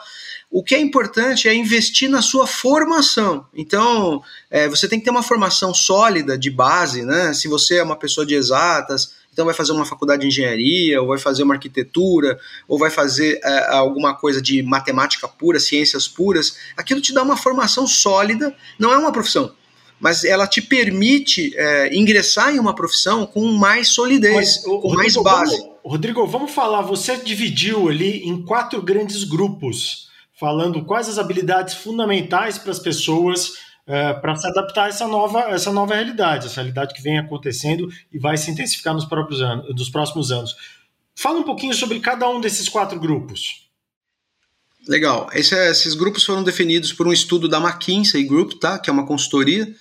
o 0.50 0.62
que 0.62 0.74
é 0.74 0.80
importante 0.80 1.48
é 1.48 1.54
investir 1.54 2.08
na 2.08 2.22
sua 2.22 2.46
formação. 2.46 3.46
Então, 3.54 4.22
é, 4.50 4.68
você 4.68 4.88
tem 4.88 4.98
que 4.98 5.04
ter 5.04 5.10
uma 5.10 5.22
formação 5.22 5.74
sólida 5.74 6.38
de 6.38 6.50
base, 6.50 7.02
né? 7.02 7.34
Se 7.34 7.48
você 7.48 7.76
é 7.76 7.82
uma 7.82 7.96
pessoa 7.96 8.24
de 8.24 8.34
exatas, 8.34 9.14
então 9.32 9.44
vai 9.44 9.52
fazer 9.52 9.72
uma 9.72 9.84
faculdade 9.84 10.22
de 10.22 10.28
engenharia, 10.28 11.00
ou 11.02 11.08
vai 11.08 11.18
fazer 11.18 11.42
uma 11.42 11.54
arquitetura, 11.54 12.38
ou 12.66 12.78
vai 12.78 12.90
fazer 12.90 13.38
é, 13.44 13.74
alguma 13.74 14.14
coisa 14.14 14.40
de 14.40 14.62
matemática 14.62 15.28
pura, 15.28 15.60
ciências 15.60 16.08
puras. 16.08 16.56
Aquilo 16.76 17.00
te 17.00 17.12
dá 17.12 17.22
uma 17.22 17.36
formação 17.36 17.86
sólida, 17.86 18.54
não 18.78 18.92
é 18.92 18.96
uma 18.96 19.12
profissão 19.12 19.52
mas 19.98 20.24
ela 20.24 20.46
te 20.46 20.60
permite 20.60 21.54
é, 21.56 21.96
ingressar 21.96 22.54
em 22.54 22.58
uma 22.58 22.74
profissão 22.74 23.24
com 23.24 23.46
mais 23.52 23.88
solidez, 23.88 24.34
mas, 24.34 24.58
com 24.58 24.72
Rodrigo, 24.72 24.96
mais 24.96 25.16
base. 25.16 25.56
Vamos, 25.56 25.76
Rodrigo, 25.82 26.26
vamos 26.26 26.50
falar. 26.52 26.82
Você 26.82 27.16
dividiu 27.16 27.88
ali 27.88 28.28
em 28.28 28.42
quatro 28.42 28.82
grandes 28.82 29.24
grupos 29.24 30.05
falando 30.38 30.84
quais 30.84 31.08
as 31.08 31.18
habilidades 31.18 31.74
fundamentais 31.74 32.58
para 32.58 32.70
as 32.70 32.78
pessoas 32.78 33.52
é, 33.86 34.12
para 34.14 34.34
se 34.34 34.46
adaptar 34.48 34.84
a 34.84 34.88
essa 34.88 35.06
nova, 35.06 35.40
essa 35.50 35.72
nova 35.72 35.94
realidade, 35.94 36.46
essa 36.46 36.56
realidade 36.56 36.92
que 36.92 37.02
vem 37.02 37.18
acontecendo 37.18 37.88
e 38.12 38.18
vai 38.18 38.36
se 38.36 38.50
intensificar 38.50 38.92
nos, 38.92 39.04
próprios 39.04 39.40
anos, 39.40 39.74
nos 39.74 39.88
próximos 39.88 40.32
anos. 40.32 40.54
Fala 41.14 41.38
um 41.38 41.44
pouquinho 41.44 41.72
sobre 41.72 42.00
cada 42.00 42.28
um 42.28 42.40
desses 42.40 42.68
quatro 42.68 42.98
grupos. 42.98 43.66
Legal. 44.88 45.28
Esse, 45.32 45.54
esses 45.54 45.94
grupos 45.94 46.24
foram 46.24 46.42
definidos 46.42 46.92
por 46.92 47.06
um 47.06 47.12
estudo 47.12 47.48
da 47.48 47.58
McKinsey 47.58 48.24
Group, 48.24 48.54
tá? 48.60 48.78
que 48.78 48.90
é 48.90 48.92
uma 48.92 49.06
consultoria, 49.06 49.72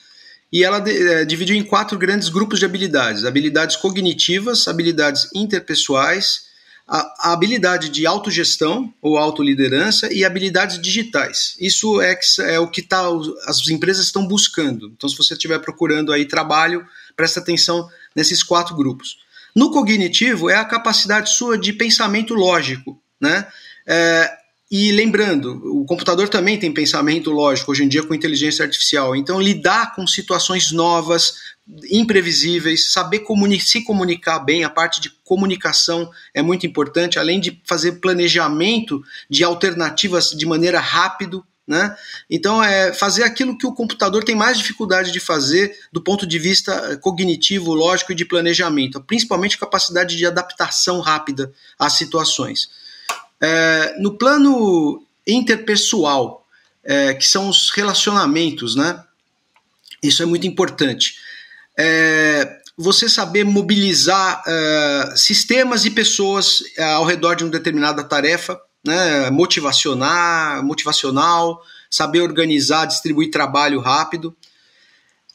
e 0.52 0.64
ela 0.64 0.78
é, 0.88 1.26
dividiu 1.26 1.56
em 1.56 1.64
quatro 1.64 1.98
grandes 1.98 2.30
grupos 2.30 2.60
de 2.60 2.66
habilidades: 2.66 3.26
habilidades 3.26 3.76
cognitivas, 3.76 4.68
habilidades 4.68 5.30
interpessoais, 5.34 6.46
a, 6.88 7.30
a 7.30 7.34
habilidade 7.34 7.90
de 7.90 8.06
autogestão 8.06 8.94
ou 9.02 9.18
autoliderança 9.18 10.14
e 10.14 10.24
habilidades 10.24 10.80
digitais. 10.80 11.56
Isso 11.60 12.00
é, 12.02 12.18
é 12.42 12.60
o 12.60 12.70
que 12.70 12.82
tá, 12.82 13.04
as 13.48 13.68
empresas 13.70 14.06
estão 14.06 14.28
buscando. 14.28 14.92
Então, 14.96 15.10
se 15.10 15.18
você 15.18 15.34
estiver 15.34 15.60
procurando 15.60 16.14
aí 16.14 16.26
trabalho, 16.26 16.86
presta 17.16 17.40
atenção 17.40 17.90
nesses 18.16 18.44
quatro 18.44 18.76
grupos. 18.76 19.18
No 19.56 19.72
cognitivo 19.72 20.50
é 20.50 20.56
a 20.56 20.66
capacidade 20.66 21.32
sua 21.32 21.58
de 21.58 21.74
pensamento 21.74 22.34
lógico, 22.34 23.02
né? 23.20 23.48
É, 23.88 24.32
e 24.70 24.92
lembrando, 24.92 25.62
o 25.80 25.86
computador 25.86 26.28
também 26.28 26.58
tem 26.58 26.74
pensamento 26.74 27.30
lógico 27.30 27.72
hoje 27.72 27.84
em 27.84 27.88
dia 27.88 28.02
com 28.02 28.16
inteligência 28.16 28.66
artificial. 28.66 29.16
Então, 29.16 29.40
lidar 29.40 29.94
com 29.94 30.08
situações 30.08 30.72
novas, 30.72 31.56
imprevisíveis, 31.92 32.92
saber 32.92 33.20
comuni 33.20 33.60
se 33.60 33.84
comunicar 33.84 34.40
bem, 34.40 34.64
a 34.64 34.70
parte 34.70 35.00
de 35.00 35.10
comunicação 35.24 36.10
é 36.34 36.42
muito 36.42 36.66
importante, 36.66 37.20
além 37.20 37.40
de 37.40 37.62
fazer 37.64 37.94
planejamento 37.94 39.04
de 39.30 39.44
alternativas 39.44 40.32
de 40.32 40.46
maneira 40.46 40.80
rápido. 40.80 41.46
Né? 41.68 41.96
Então, 42.30 42.64
é 42.64 42.94
fazer 42.94 43.24
aquilo 43.24 43.58
que 43.58 43.66
o 43.66 43.74
computador 43.74 44.24
tem 44.24 44.36
mais 44.36 44.58
dificuldade 44.58 45.12
de 45.12 45.20
fazer 45.20 45.76
do 45.92 46.02
ponto 46.02 46.26
de 46.26 46.38
vista 46.38 46.72
eh, 46.92 46.96
cognitivo, 46.96 47.74
lógico 47.74 48.12
e 48.12 48.16
de 48.16 48.24
planejamento, 48.24 49.02
principalmente 49.02 49.58
capacidade 49.58 50.16
de 50.16 50.28
adaptação 50.28 51.00
rápida 51.00 51.52
às 51.80 51.94
situações. 51.94 52.70
É, 53.42 53.96
no 54.00 54.18
plano 54.18 55.04
interpessoal, 55.28 56.46
é, 56.84 57.14
que 57.14 57.26
são 57.26 57.50
os 57.50 57.72
relacionamentos, 57.72 58.76
né? 58.76 59.04
Isso 60.02 60.22
é 60.22 60.26
muito 60.26 60.46
importante. 60.46 61.16
É, 61.78 62.60
você 62.78 63.10
saber 63.10 63.44
mobilizar 63.44 64.44
é, 64.46 65.14
sistemas 65.16 65.86
e 65.86 65.92
pessoas 65.92 66.62
é, 66.78 66.84
ao 66.84 67.06
redor 67.06 67.36
de 67.36 67.44
uma 67.44 67.52
determinada 67.52 68.04
tarefa, 68.04 68.60
né, 68.86 69.30
motivacionar, 69.32 70.64
motivacional, 70.64 71.62
saber 71.90 72.22
organizar, 72.22 72.86
distribuir 72.86 73.32
trabalho 73.32 73.80
rápido, 73.80 74.36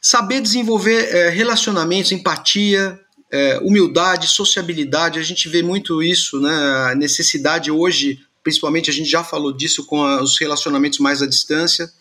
saber 0.01 0.41
desenvolver 0.41 1.13
é, 1.13 1.29
relacionamentos, 1.29 2.11
empatia, 2.11 2.99
é, 3.31 3.59
humildade, 3.63 4.27
sociabilidade. 4.27 5.19
A 5.19 5.23
gente 5.23 5.47
vê 5.47 5.63
muito 5.63 6.03
isso, 6.03 6.39
né, 6.39 6.53
a 6.91 6.95
necessidade 6.95 7.71
hoje, 7.71 8.19
principalmente 8.43 8.89
a 8.89 8.93
gente 8.93 9.09
já 9.09 9.23
falou 9.23 9.51
disso 9.53 9.85
com 9.85 10.03
a, 10.03 10.21
os 10.21 10.37
relacionamentos 10.37 10.99
mais 10.99 11.21
à 11.21 11.27
distância 11.27 11.91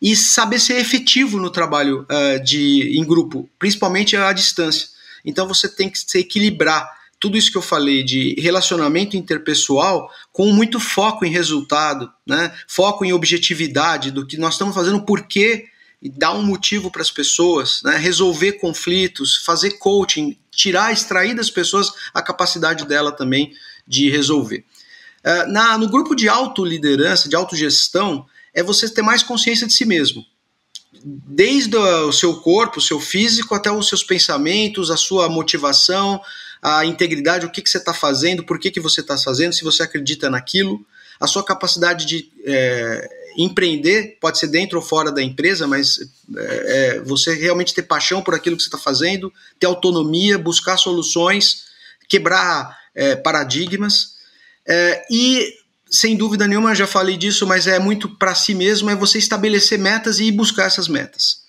e 0.00 0.16
saber 0.16 0.58
ser 0.58 0.78
efetivo 0.78 1.38
no 1.38 1.50
trabalho 1.50 2.06
uh, 2.10 2.42
de, 2.42 2.98
em 2.98 3.04
grupo, 3.04 3.48
principalmente 3.58 4.16
à 4.16 4.32
distância. 4.32 4.88
Então 5.24 5.46
você 5.46 5.68
tem 5.68 5.88
que 5.88 5.98
se 5.98 6.18
equilibrar 6.18 6.90
tudo 7.20 7.38
isso 7.38 7.52
que 7.52 7.56
eu 7.56 7.62
falei 7.62 8.02
de 8.02 8.34
relacionamento 8.40 9.16
interpessoal 9.16 10.10
com 10.32 10.52
muito 10.52 10.80
foco 10.80 11.24
em 11.24 11.30
resultado, 11.30 12.10
né? 12.26 12.52
foco 12.66 13.04
em 13.04 13.12
objetividade 13.12 14.10
do 14.10 14.26
que 14.26 14.36
nós 14.36 14.54
estamos 14.54 14.74
fazendo, 14.74 15.04
por 15.04 15.22
quê 15.28 15.66
e 16.02 16.08
dar 16.08 16.34
um 16.34 16.42
motivo 16.42 16.90
para 16.90 17.00
as 17.00 17.10
pessoas, 17.10 17.80
né? 17.84 17.96
resolver 17.96 18.54
conflitos, 18.54 19.36
fazer 19.36 19.78
coaching, 19.78 20.36
tirar, 20.50 20.92
extrair 20.92 21.34
das 21.34 21.48
pessoas 21.48 21.92
a 22.12 22.20
capacidade 22.20 22.84
dela 22.84 23.12
também 23.12 23.54
de 23.86 24.10
resolver. 24.10 24.64
Uh, 25.24 25.52
na, 25.52 25.78
no 25.78 25.88
grupo 25.88 26.16
de 26.16 26.28
autoliderança, 26.28 27.28
de 27.28 27.36
autogestão, 27.36 28.26
é 28.52 28.62
você 28.62 28.88
ter 28.88 29.02
mais 29.02 29.22
consciência 29.22 29.64
de 29.64 29.72
si 29.72 29.84
mesmo. 29.84 30.26
Desde 31.04 31.76
o 31.76 32.12
seu 32.12 32.40
corpo, 32.40 32.78
o 32.78 32.82
seu 32.82 32.98
físico, 32.98 33.54
até 33.54 33.70
os 33.70 33.88
seus 33.88 34.02
pensamentos, 34.02 34.90
a 34.90 34.96
sua 34.96 35.28
motivação, 35.28 36.20
a 36.60 36.84
integridade, 36.84 37.46
o 37.46 37.50
que, 37.50 37.62
que 37.62 37.70
você 37.70 37.78
está 37.78 37.94
fazendo, 37.94 38.44
por 38.44 38.58
que, 38.58 38.70
que 38.70 38.80
você 38.80 39.00
está 39.00 39.16
fazendo, 39.16 39.52
se 39.52 39.64
você 39.64 39.84
acredita 39.84 40.28
naquilo, 40.28 40.84
a 41.18 41.26
sua 41.26 41.44
capacidade 41.44 42.04
de 42.04 42.30
é, 42.44 43.21
empreender, 43.36 44.18
pode 44.20 44.38
ser 44.38 44.48
dentro 44.48 44.78
ou 44.78 44.84
fora 44.84 45.10
da 45.10 45.22
empresa, 45.22 45.66
mas 45.66 45.98
é, 46.36 46.96
é 46.96 47.00
você 47.00 47.34
realmente 47.34 47.74
ter 47.74 47.82
paixão 47.82 48.22
por 48.22 48.34
aquilo 48.34 48.56
que 48.56 48.62
você 48.62 48.68
está 48.68 48.78
fazendo, 48.78 49.32
ter 49.58 49.66
autonomia, 49.66 50.38
buscar 50.38 50.76
soluções, 50.76 51.64
quebrar 52.08 52.78
é, 52.94 53.16
paradigmas. 53.16 54.14
É, 54.66 55.04
e 55.10 55.54
sem 55.90 56.16
dúvida 56.16 56.46
nenhuma, 56.46 56.74
já 56.74 56.86
falei 56.86 57.16
disso, 57.16 57.46
mas 57.46 57.66
é 57.66 57.78
muito 57.78 58.08
para 58.08 58.34
si 58.34 58.54
mesmo, 58.54 58.88
é 58.88 58.96
você 58.96 59.18
estabelecer 59.18 59.78
metas 59.78 60.18
e 60.18 60.24
ir 60.24 60.32
buscar 60.32 60.64
essas 60.64 60.88
metas. 60.88 61.42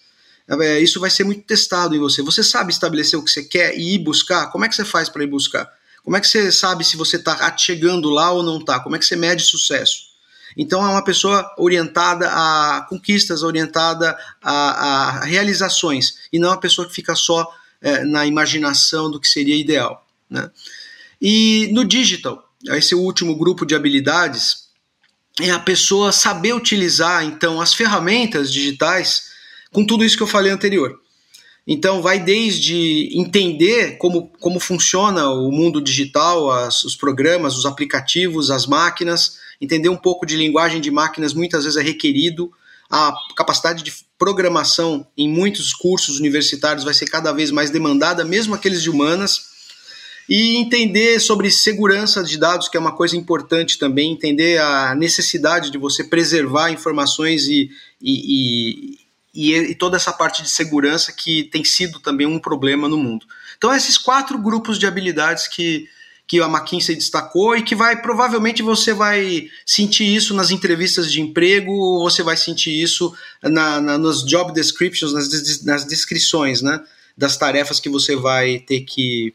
É, 0.47 0.79
isso 0.79 0.99
vai 0.99 1.09
ser 1.09 1.23
muito 1.23 1.43
testado 1.43 1.95
em 1.95 1.99
você. 1.99 2.21
Você 2.21 2.43
sabe 2.43 2.71
estabelecer 2.71 3.17
o 3.17 3.23
que 3.23 3.31
você 3.31 3.43
quer 3.43 3.77
e 3.77 3.95
ir 3.95 3.99
buscar? 3.99 4.47
Como 4.51 4.65
é 4.65 4.69
que 4.69 4.75
você 4.75 4.83
faz 4.83 5.07
para 5.07 5.23
ir 5.23 5.27
buscar? 5.27 5.71
Como 6.03 6.17
é 6.17 6.19
que 6.19 6.27
você 6.27 6.51
sabe 6.51 6.83
se 6.83 6.97
você 6.97 7.15
está 7.15 7.55
chegando 7.57 8.09
lá 8.09 8.31
ou 8.31 8.43
não 8.43 8.59
está? 8.59 8.79
Como 8.79 8.95
é 8.95 8.99
que 8.99 9.05
você 9.05 9.15
mede 9.15 9.43
sucesso? 9.43 10.12
Então 10.57 10.85
é 10.85 10.89
uma 10.89 11.03
pessoa 11.03 11.53
orientada 11.57 12.29
a 12.29 12.85
conquistas, 12.89 13.43
orientada 13.43 14.17
a, 14.41 15.21
a 15.21 15.25
realizações, 15.25 16.15
e 16.31 16.39
não 16.39 16.49
uma 16.49 16.59
pessoa 16.59 16.87
que 16.87 16.93
fica 16.93 17.15
só 17.15 17.51
é, 17.81 18.03
na 18.03 18.25
imaginação 18.25 19.09
do 19.09 19.19
que 19.19 19.27
seria 19.27 19.55
ideal. 19.55 20.05
Né? 20.29 20.49
E 21.21 21.69
no 21.73 21.85
digital, 21.85 22.47
esse 22.69 22.95
último 22.95 23.35
grupo 23.35 23.65
de 23.65 23.75
habilidades 23.75 24.63
é 25.41 25.49
a 25.51 25.59
pessoa 25.59 26.11
saber 26.11 26.53
utilizar 26.53 27.23
então 27.25 27.59
as 27.59 27.73
ferramentas 27.73 28.51
digitais 28.51 29.31
com 29.71 29.85
tudo 29.85 30.05
isso 30.05 30.15
que 30.15 30.23
eu 30.23 30.27
falei 30.27 30.51
anterior. 30.51 30.99
Então 31.65 32.01
vai 32.01 32.19
desde 32.19 33.09
entender 33.17 33.97
como, 33.97 34.27
como 34.39 34.59
funciona 34.59 35.29
o 35.29 35.49
mundo 35.49 35.81
digital, 35.81 36.51
as, 36.51 36.83
os 36.83 36.95
programas, 36.95 37.57
os 37.57 37.65
aplicativos, 37.65 38.51
as 38.51 38.67
máquinas, 38.67 39.39
entender 39.63 39.89
um 39.89 39.97
pouco 39.97 40.25
de 40.25 40.35
linguagem 40.35 40.81
de 40.81 40.91
máquinas 40.91 41.33
muitas 41.33 41.63
vezes 41.63 41.79
é 41.79 41.83
requerido, 41.83 42.51
a 42.89 43.13
capacidade 43.35 43.83
de 43.83 43.93
programação 44.19 45.07
em 45.17 45.27
muitos 45.27 45.73
cursos 45.73 46.19
universitários 46.19 46.83
vai 46.83 46.93
ser 46.93 47.05
cada 47.07 47.31
vez 47.31 47.49
mais 47.49 47.69
demandada, 47.69 48.23
mesmo 48.23 48.53
aqueles 48.53 48.83
de 48.83 48.89
humanas 48.89 49.53
e 50.27 50.55
entender 50.55 51.19
sobre 51.19 51.51
segurança 51.51 52.23
de 52.23 52.37
dados, 52.37 52.69
que 52.69 52.77
é 52.77 52.79
uma 52.79 52.95
coisa 52.95 53.17
importante 53.17 53.77
também, 53.77 54.11
entender 54.11 54.59
a 54.59 54.95
necessidade 54.95 55.69
de 55.69 55.77
você 55.77 56.03
preservar 56.03 56.71
informações 56.71 57.47
e, 57.47 57.69
e, 58.01 58.97
e, 59.33 59.55
e, 59.55 59.75
toda 59.75 59.97
essa 59.97 60.13
parte 60.13 60.41
de 60.41 60.49
segurança 60.49 61.11
que 61.11 61.43
tem 61.45 61.65
sido 61.65 61.99
também 61.99 62.25
um 62.25 62.39
problema 62.39 62.87
no 62.87 62.97
mundo. 62.97 63.25
Então, 63.57 63.73
esses 63.73 63.97
quatro 63.97 64.37
grupos 64.37 64.79
de 64.79 64.85
habilidades 64.85 65.47
que, 65.47 65.89
que 66.27 66.39
a 66.39 66.47
McKinsey 66.47 66.95
destacou 66.95 67.55
e 67.55 67.63
que 67.63 67.75
vai 67.75 68.01
provavelmente 68.01 68.63
você 68.63 68.93
vai 68.93 69.47
sentir 69.65 70.05
isso 70.05 70.33
nas 70.33 70.51
entrevistas 70.51 71.11
de 71.11 71.21
emprego, 71.21 71.99
você 72.01 72.23
vai 72.23 72.37
sentir 72.37 72.71
isso 72.71 73.13
na, 73.41 73.81
na, 73.81 73.97
nos 73.97 74.25
job 74.25 74.53
descriptions, 74.53 75.13
nas, 75.13 75.63
nas 75.63 75.85
descrições 75.85 76.61
né, 76.61 76.81
das 77.17 77.37
tarefas 77.37 77.79
que 77.79 77.89
você 77.89 78.15
vai 78.15 78.59
ter 78.59 78.81
que 78.81 79.33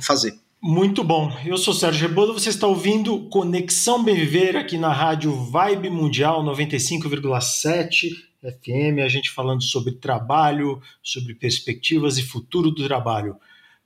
fazer. 0.00 0.38
Muito 0.62 1.02
bom. 1.02 1.34
Eu 1.44 1.56
sou 1.56 1.72
Sérgio 1.72 2.06
Rebolo, 2.06 2.34
você 2.34 2.50
está 2.50 2.66
ouvindo 2.66 3.28
Conexão 3.30 4.04
Bem 4.04 4.14
Viver 4.14 4.56
aqui 4.56 4.76
na 4.76 4.92
rádio 4.92 5.32
Vibe 5.32 5.88
Mundial 5.88 6.44
95,7 6.44 8.10
FM, 8.42 9.00
a 9.04 9.08
gente 9.08 9.30
falando 9.30 9.62
sobre 9.62 9.92
trabalho, 9.92 10.80
sobre 11.02 11.34
perspectivas 11.34 12.18
e 12.18 12.22
futuro 12.22 12.70
do 12.70 12.86
trabalho. 12.86 13.36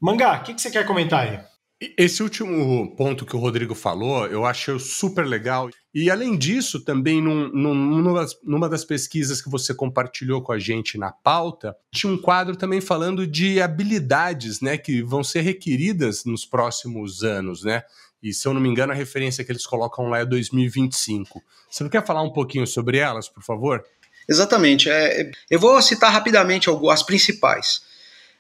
Mangá, 0.00 0.36
o 0.36 0.42
que, 0.42 0.54
que 0.54 0.60
você 0.60 0.70
quer 0.70 0.84
comentar 0.84 1.26
aí? 1.26 1.53
Esse 1.98 2.22
último 2.22 2.94
ponto 2.96 3.26
que 3.26 3.34
o 3.34 3.38
Rodrigo 3.38 3.74
falou, 3.74 4.26
eu 4.26 4.44
achei 4.44 4.78
super 4.78 5.26
legal. 5.26 5.68
E 5.92 6.10
além 6.10 6.36
disso, 6.36 6.84
também 6.84 7.20
num, 7.20 7.48
num, 7.48 8.24
numa, 8.42 8.68
das 8.68 8.84
pesquisas 8.84 9.42
que 9.42 9.50
você 9.50 9.74
compartilhou 9.74 10.42
com 10.42 10.52
a 10.52 10.58
gente 10.58 10.96
na 10.98 11.10
pauta, 11.10 11.74
tinha 11.92 12.12
um 12.12 12.18
quadro 12.18 12.56
também 12.56 12.80
falando 12.80 13.26
de 13.26 13.60
habilidades, 13.60 14.60
né, 14.60 14.76
que 14.76 15.02
vão 15.02 15.22
ser 15.22 15.42
requeridas 15.42 16.24
nos 16.24 16.44
próximos 16.44 17.22
anos, 17.22 17.62
né? 17.62 17.82
E 18.22 18.32
se 18.32 18.48
eu 18.48 18.54
não 18.54 18.60
me 18.60 18.68
engano, 18.68 18.92
a 18.92 18.96
referência 18.96 19.44
que 19.44 19.52
eles 19.52 19.66
colocam 19.66 20.08
lá 20.08 20.20
é 20.20 20.24
2025. 20.24 21.42
Você 21.68 21.82
não 21.82 21.90
quer 21.90 22.04
falar 22.06 22.22
um 22.22 22.32
pouquinho 22.32 22.66
sobre 22.66 22.96
elas, 22.96 23.28
por 23.28 23.42
favor? 23.42 23.84
Exatamente. 24.28 24.88
É, 24.88 25.30
eu 25.50 25.60
vou 25.60 25.80
citar 25.82 26.10
rapidamente 26.10 26.68
as 26.90 27.02
principais. 27.02 27.82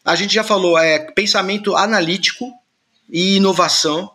A 0.04 0.14
gente 0.14 0.34
já 0.34 0.42
falou, 0.42 0.78
é 0.78 0.98
pensamento 1.12 1.76
analítico, 1.76 2.50
e 3.10 3.36
inovação, 3.36 4.10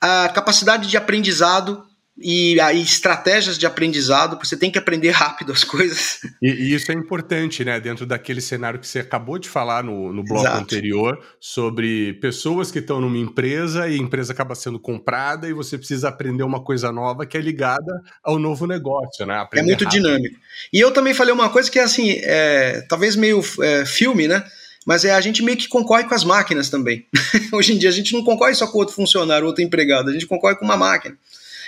a 0.00 0.28
capacidade 0.28 0.88
de 0.88 0.96
aprendizado 0.96 1.84
e 2.16 2.60
aí 2.60 2.80
estratégias 2.80 3.58
de 3.58 3.66
aprendizado, 3.66 4.38
você 4.38 4.56
tem 4.56 4.70
que 4.70 4.78
aprender 4.78 5.10
rápido 5.12 5.52
as 5.52 5.64
coisas. 5.64 6.20
E, 6.40 6.48
e, 6.48 6.74
isso 6.74 6.92
é 6.92 6.94
importante, 6.94 7.64
né? 7.64 7.80
Dentro 7.80 8.06
daquele 8.06 8.40
cenário 8.40 8.78
que 8.78 8.86
você 8.86 9.00
acabou 9.00 9.38
de 9.38 9.48
falar 9.48 9.82
no, 9.82 10.12
no 10.12 10.22
bloco 10.22 10.46
Exato. 10.46 10.60
anterior, 10.60 11.18
sobre 11.40 12.14
pessoas 12.14 12.70
que 12.70 12.78
estão 12.78 13.00
numa 13.00 13.18
empresa 13.18 13.88
e 13.88 13.94
a 13.94 13.98
empresa 13.98 14.32
acaba 14.32 14.54
sendo 14.54 14.78
comprada 14.78 15.48
e 15.48 15.52
você 15.52 15.76
precisa 15.76 16.08
aprender 16.08 16.44
uma 16.44 16.62
coisa 16.62 16.92
nova 16.92 17.26
que 17.26 17.36
é 17.36 17.40
ligada 17.40 18.00
ao 18.22 18.38
novo 18.38 18.66
negócio, 18.66 19.26
né? 19.26 19.36
Aprender 19.36 19.64
é 19.64 19.70
muito 19.72 19.84
rápido. 19.84 20.02
dinâmico. 20.02 20.38
E 20.72 20.78
eu 20.78 20.92
também 20.92 21.14
falei 21.14 21.34
uma 21.34 21.48
coisa 21.48 21.70
que 21.70 21.80
é 21.80 21.82
assim, 21.82 22.12
é, 22.22 22.82
talvez 22.88 23.16
meio 23.16 23.42
é, 23.60 23.84
filme, 23.84 24.28
né? 24.28 24.44
Mas 24.84 25.04
é 25.04 25.12
a 25.12 25.20
gente 25.20 25.42
meio 25.42 25.56
que 25.56 25.68
concorre 25.68 26.04
com 26.04 26.14
as 26.14 26.24
máquinas 26.24 26.68
também. 26.68 27.06
Hoje 27.52 27.72
em 27.72 27.78
dia 27.78 27.88
a 27.88 27.92
gente 27.92 28.12
não 28.12 28.22
concorre 28.22 28.54
só 28.54 28.66
com 28.66 28.78
outro 28.78 28.94
funcionário, 28.94 29.46
outro 29.46 29.62
empregado, 29.62 30.10
a 30.10 30.12
gente 30.12 30.26
concorre 30.26 30.56
com 30.56 30.64
uma 30.64 30.76
máquina. 30.76 31.16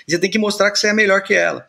Você 0.06 0.18
tem 0.18 0.30
que 0.30 0.38
mostrar 0.38 0.70
que 0.70 0.78
você 0.78 0.88
é 0.88 0.92
melhor 0.92 1.22
que 1.22 1.34
ela. 1.34 1.66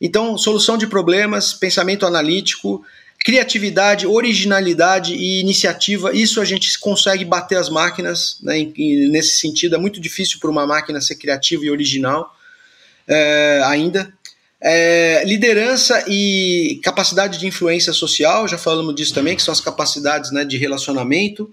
Então, 0.00 0.36
solução 0.36 0.76
de 0.76 0.86
problemas, 0.86 1.52
pensamento 1.52 2.06
analítico, 2.06 2.84
criatividade, 3.24 4.06
originalidade 4.06 5.14
e 5.14 5.40
iniciativa, 5.40 6.14
isso 6.14 6.40
a 6.40 6.44
gente 6.44 6.78
consegue 6.78 7.24
bater 7.24 7.56
as 7.56 7.68
máquinas, 7.68 8.38
né, 8.42 8.66
nesse 9.10 9.38
sentido. 9.38 9.76
É 9.76 9.78
muito 9.78 10.00
difícil 10.00 10.38
para 10.40 10.50
uma 10.50 10.66
máquina 10.66 11.00
ser 11.00 11.16
criativa 11.16 11.64
e 11.64 11.70
original 11.70 12.34
é, 13.06 13.62
ainda. 13.64 14.12
É, 14.62 15.22
liderança 15.24 16.04
e 16.06 16.80
capacidade 16.84 17.38
de 17.38 17.46
influência 17.46 17.92
social, 17.92 18.46
já 18.46 18.58
falamos 18.58 18.94
disso 18.94 19.14
também, 19.14 19.34
que 19.34 19.42
são 19.42 19.52
as 19.52 19.60
capacidades 19.60 20.30
né, 20.30 20.44
de 20.44 20.58
relacionamento 20.58 21.50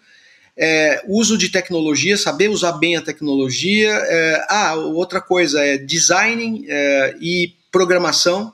é, 0.58 1.04
uso 1.08 1.38
de 1.38 1.50
tecnologia, 1.50 2.18
saber 2.18 2.50
usar 2.50 2.74
bem 2.74 2.98
a 2.98 3.02
tecnologia. 3.02 3.92
É, 3.92 4.46
ah, 4.50 4.76
outra 4.76 5.22
coisa 5.22 5.64
é 5.64 5.78
design 5.78 6.66
é, 6.68 7.16
e 7.22 7.54
programação. 7.72 8.52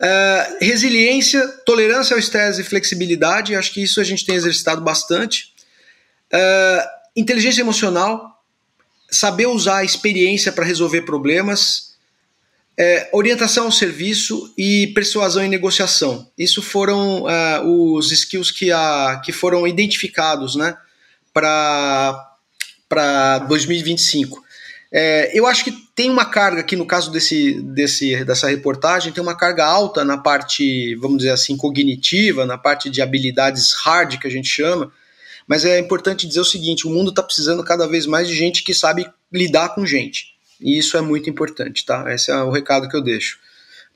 É, 0.00 0.58
resiliência, 0.60 1.48
tolerância 1.64 2.14
ao 2.14 2.20
estresse 2.20 2.60
e 2.60 2.64
flexibilidade, 2.64 3.56
acho 3.56 3.72
que 3.72 3.82
isso 3.82 4.00
a 4.00 4.04
gente 4.04 4.24
tem 4.24 4.34
exercitado 4.34 4.82
bastante. 4.82 5.54
É, 6.30 6.86
inteligência 7.16 7.62
emocional, 7.62 8.44
saber 9.10 9.46
usar 9.46 9.78
a 9.78 9.84
experiência 9.84 10.52
para 10.52 10.64
resolver 10.64 11.02
problemas. 11.02 11.87
É, 12.80 13.10
orientação 13.12 13.64
ao 13.64 13.72
serviço 13.72 14.54
e 14.56 14.86
persuasão 14.94 15.44
e 15.44 15.48
negociação. 15.48 16.30
Isso 16.38 16.62
foram 16.62 17.24
uh, 17.24 17.96
os 17.96 18.12
skills 18.12 18.52
que, 18.52 18.70
a, 18.70 19.20
que 19.24 19.32
foram 19.32 19.66
identificados 19.66 20.54
né, 20.54 20.76
para 21.32 22.28
2025. 23.48 24.46
É, 24.90 25.38
eu 25.38 25.46
acho 25.46 25.64
que 25.64 25.72
tem 25.94 26.08
uma 26.08 26.24
carga 26.24 26.60
aqui 26.60 26.74
no 26.74 26.86
caso 26.86 27.10
desse, 27.10 27.60
desse, 27.60 28.24
dessa 28.24 28.48
reportagem, 28.48 29.12
tem 29.12 29.22
uma 29.22 29.36
carga 29.36 29.66
alta 29.66 30.04
na 30.04 30.16
parte, 30.16 30.94
vamos 30.96 31.18
dizer 31.18 31.30
assim, 31.30 31.56
cognitiva, 31.56 32.46
na 32.46 32.56
parte 32.56 32.88
de 32.88 33.02
habilidades 33.02 33.72
hard 33.84 34.18
que 34.18 34.26
a 34.26 34.30
gente 34.30 34.48
chama, 34.48 34.90
mas 35.46 35.64
é 35.64 35.78
importante 35.78 36.26
dizer 36.26 36.40
o 36.40 36.44
seguinte: 36.44 36.86
o 36.86 36.90
mundo 36.90 37.10
está 37.10 37.22
precisando 37.22 37.64
cada 37.64 37.86
vez 37.86 38.06
mais 38.06 38.28
de 38.28 38.34
gente 38.34 38.62
que 38.62 38.72
sabe 38.72 39.06
lidar 39.32 39.74
com 39.74 39.84
gente. 39.84 40.37
E 40.60 40.78
isso 40.78 40.96
é 40.96 41.00
muito 41.00 41.30
importante, 41.30 41.84
tá? 41.84 42.12
Esse 42.12 42.30
é 42.30 42.36
o 42.42 42.50
recado 42.50 42.88
que 42.88 42.96
eu 42.96 43.02
deixo. 43.02 43.38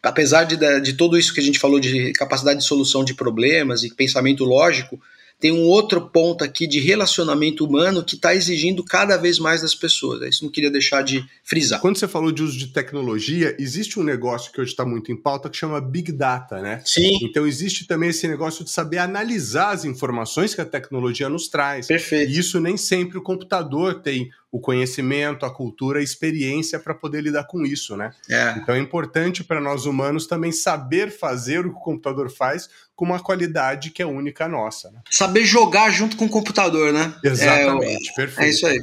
Apesar 0.02 0.44
de, 0.44 0.56
de 0.80 0.92
tudo 0.94 1.16
isso 1.16 1.32
que 1.32 1.40
a 1.40 1.42
gente 1.42 1.58
falou 1.58 1.78
de 1.78 2.12
capacidade 2.12 2.60
de 2.60 2.66
solução 2.66 3.04
de 3.04 3.14
problemas 3.14 3.84
e 3.84 3.94
pensamento 3.94 4.44
lógico, 4.44 5.00
tem 5.42 5.50
um 5.50 5.64
outro 5.64 6.00
ponto 6.08 6.44
aqui 6.44 6.68
de 6.68 6.78
relacionamento 6.78 7.66
humano 7.66 8.04
que 8.04 8.14
está 8.14 8.32
exigindo 8.32 8.84
cada 8.84 9.16
vez 9.16 9.40
mais 9.40 9.60
das 9.60 9.74
pessoas. 9.74 10.22
Isso 10.22 10.44
não 10.44 10.52
queria 10.52 10.70
deixar 10.70 11.02
de 11.02 11.24
frisar. 11.42 11.80
Quando 11.80 11.98
você 11.98 12.06
falou 12.06 12.30
de 12.30 12.44
uso 12.44 12.56
de 12.56 12.68
tecnologia, 12.68 13.56
existe 13.58 13.98
um 13.98 14.04
negócio 14.04 14.52
que 14.52 14.60
hoje 14.60 14.70
está 14.70 14.84
muito 14.84 15.10
em 15.10 15.16
pauta 15.16 15.50
que 15.50 15.56
chama 15.56 15.80
Big 15.80 16.12
Data, 16.12 16.62
né? 16.62 16.80
Sim. 16.84 17.18
Então 17.22 17.44
existe 17.44 17.88
também 17.88 18.10
esse 18.10 18.28
negócio 18.28 18.64
de 18.64 18.70
saber 18.70 18.98
analisar 18.98 19.70
as 19.70 19.84
informações 19.84 20.54
que 20.54 20.60
a 20.60 20.64
tecnologia 20.64 21.28
nos 21.28 21.48
traz. 21.48 21.88
Perfeito. 21.88 22.30
E 22.30 22.38
isso 22.38 22.60
nem 22.60 22.76
sempre 22.76 23.18
o 23.18 23.22
computador 23.22 24.00
tem 24.00 24.30
o 24.52 24.60
conhecimento, 24.60 25.46
a 25.46 25.50
cultura, 25.50 25.98
a 25.98 26.02
experiência 26.02 26.78
para 26.78 26.94
poder 26.94 27.22
lidar 27.22 27.44
com 27.44 27.64
isso, 27.64 27.96
né? 27.96 28.12
É. 28.30 28.54
Então 28.58 28.74
é 28.74 28.78
importante 28.78 29.42
para 29.42 29.58
nós 29.58 29.86
humanos 29.86 30.26
também 30.26 30.52
saber 30.52 31.10
fazer 31.10 31.66
o 31.66 31.70
que 31.72 31.78
o 31.78 31.82
computador 31.82 32.30
faz 32.30 32.68
com 32.94 33.06
uma 33.06 33.18
qualidade 33.18 33.90
que 33.90 34.02
é 34.02 34.06
única 34.06 34.46
nossa. 34.46 34.90
Né? 34.90 35.00
Saber 35.10 35.46
jogar 35.46 35.88
junto 35.90 36.18
com 36.18 36.26
o 36.26 36.28
computador, 36.28 36.92
né? 36.92 37.14
Exatamente, 37.24 38.10
é, 38.10 38.14
perfeito. 38.14 38.46
É 38.46 38.50
isso 38.50 38.66
aí. 38.66 38.78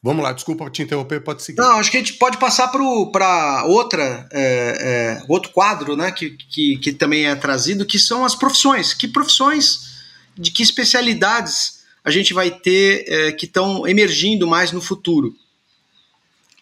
Vamos 0.00 0.22
lá, 0.22 0.32
desculpa 0.32 0.70
te 0.70 0.82
interromper, 0.82 1.20
pode 1.20 1.42
seguir. 1.42 1.60
Não, 1.60 1.78
acho 1.78 1.90
que 1.90 1.96
a 1.96 2.00
gente 2.00 2.14
pode 2.14 2.38
passar 2.38 2.68
para 2.68 3.64
outra, 3.64 4.28
é, 4.32 5.18
é, 5.20 5.22
outro 5.28 5.50
quadro, 5.52 5.94
né, 5.94 6.10
que, 6.10 6.30
que, 6.30 6.78
que 6.78 6.92
também 6.92 7.26
é 7.26 7.34
trazido, 7.34 7.84
que 7.84 7.98
são 7.98 8.24
as 8.24 8.34
profissões. 8.36 8.94
Que 8.94 9.06
profissões, 9.06 10.00
de 10.38 10.52
que 10.52 10.62
especialidades 10.62 11.79
a 12.04 12.10
gente 12.10 12.32
vai 12.32 12.50
ter 12.50 13.04
é, 13.06 13.32
que 13.32 13.46
estão 13.46 13.86
emergindo 13.86 14.46
mais 14.46 14.72
no 14.72 14.80
futuro. 14.80 15.34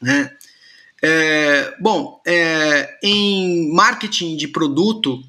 Né? 0.01 0.33
É, 1.03 1.75
bom, 1.81 2.21
é, 2.27 2.99
em 3.03 3.73
marketing 3.73 4.37
de 4.37 4.49
produto, 4.49 5.23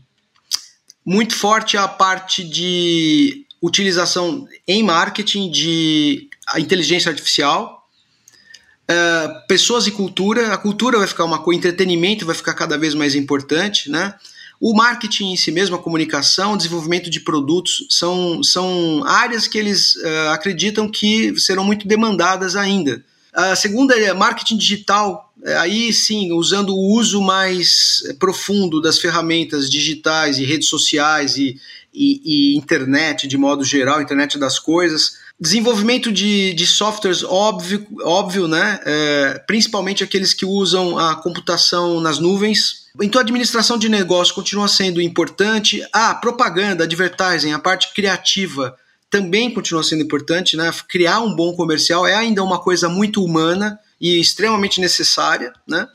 muito 1.06 1.36
forte 1.36 1.78
a 1.78 1.88
parte 1.88 2.44
de 2.44 3.46
utilização 3.62 4.48
em 4.68 4.84
marketing 4.84 5.52
de 5.52 6.30
inteligência 6.58 7.10
artificial, 7.10 7.88
é, 8.88 9.28
pessoas 9.48 9.86
e 9.86 9.92
cultura. 9.92 10.54
A 10.54 10.58
cultura 10.58 10.98
vai 10.98 11.08
ficar 11.08 11.26
uma 11.26 11.40
coisa, 11.40 11.60
entretenimento 11.60 12.26
vai 12.26 12.36
ficar 12.36 12.56
cada 12.56 12.78
vez 12.78 12.96
mais 12.96 13.14
importante, 13.16 13.90
né? 13.90 14.16
O 14.60 14.76
marketing 14.76 15.32
em 15.32 15.38
si 15.38 15.52
mesmo, 15.52 15.76
a 15.76 15.82
comunicação, 15.82 16.54
o 16.54 16.58
desenvolvimento 16.58 17.10
de 17.10 17.22
produtos 17.22 17.86
são, 17.90 18.44
são 18.44 19.04
áreas 19.06 19.48
que 19.48 19.58
eles 19.58 19.96
uh, 19.96 20.30
acreditam 20.34 20.90
que 20.90 21.34
serão 21.40 21.64
muito 21.64 21.88
demandadas 21.88 22.56
ainda. 22.56 23.04
A 23.34 23.56
segunda 23.56 23.98
é 23.98 24.12
marketing 24.12 24.58
digital, 24.58 25.32
é, 25.46 25.56
aí 25.58 25.94
sim, 25.94 26.32
usando 26.34 26.76
o 26.76 26.94
uso 26.94 27.22
mais 27.22 28.02
profundo 28.20 28.82
das 28.82 29.00
ferramentas 29.00 29.70
digitais 29.70 30.38
e 30.38 30.44
redes 30.44 30.68
sociais 30.68 31.38
e, 31.38 31.58
e, 31.94 32.22
e 32.54 32.58
internet 32.58 33.28
de 33.28 33.38
modo 33.38 33.64
geral, 33.64 34.02
internet 34.02 34.38
das 34.38 34.60
coisas. 34.60 35.14
Desenvolvimento 35.40 36.12
de, 36.12 36.54
de 36.54 36.68
softwares 36.68 37.24
óbvio, 37.24 37.88
óbvio 38.02 38.48
né? 38.48 38.80
É, 38.84 39.44
principalmente 39.48 40.04
aqueles 40.04 40.34
que 40.34 40.46
usam 40.46 40.98
a 40.98 41.16
computação 41.16 42.02
nas 42.02 42.20
nuvens, 42.20 42.79
então, 43.02 43.20
a 43.20 43.24
administração 43.24 43.78
de 43.78 43.90
negócio 43.90 44.34
continua 44.34 44.68
sendo 44.68 45.02
importante. 45.02 45.86
Ah, 45.94 46.16
propaganda, 46.16 46.84
advertising, 46.84 47.52
a 47.52 47.60
parte 47.60 47.94
criativa 47.94 48.76
também 49.10 49.54
continua 49.54 49.84
sendo 49.84 50.04
importante. 50.04 50.58
Né? 50.58 50.72
Criar 50.88 51.20
um 51.20 51.36
bom 51.36 51.54
comercial 51.56 52.06
é 52.06 52.16
ainda 52.16 52.44
uma 52.44 52.60
coisa 52.60 52.90
muito 52.90 53.24
humana 53.24 53.80
e 54.00 54.20
extremamente 54.20 54.82
necessária. 54.82 55.54
Né? 55.68 55.88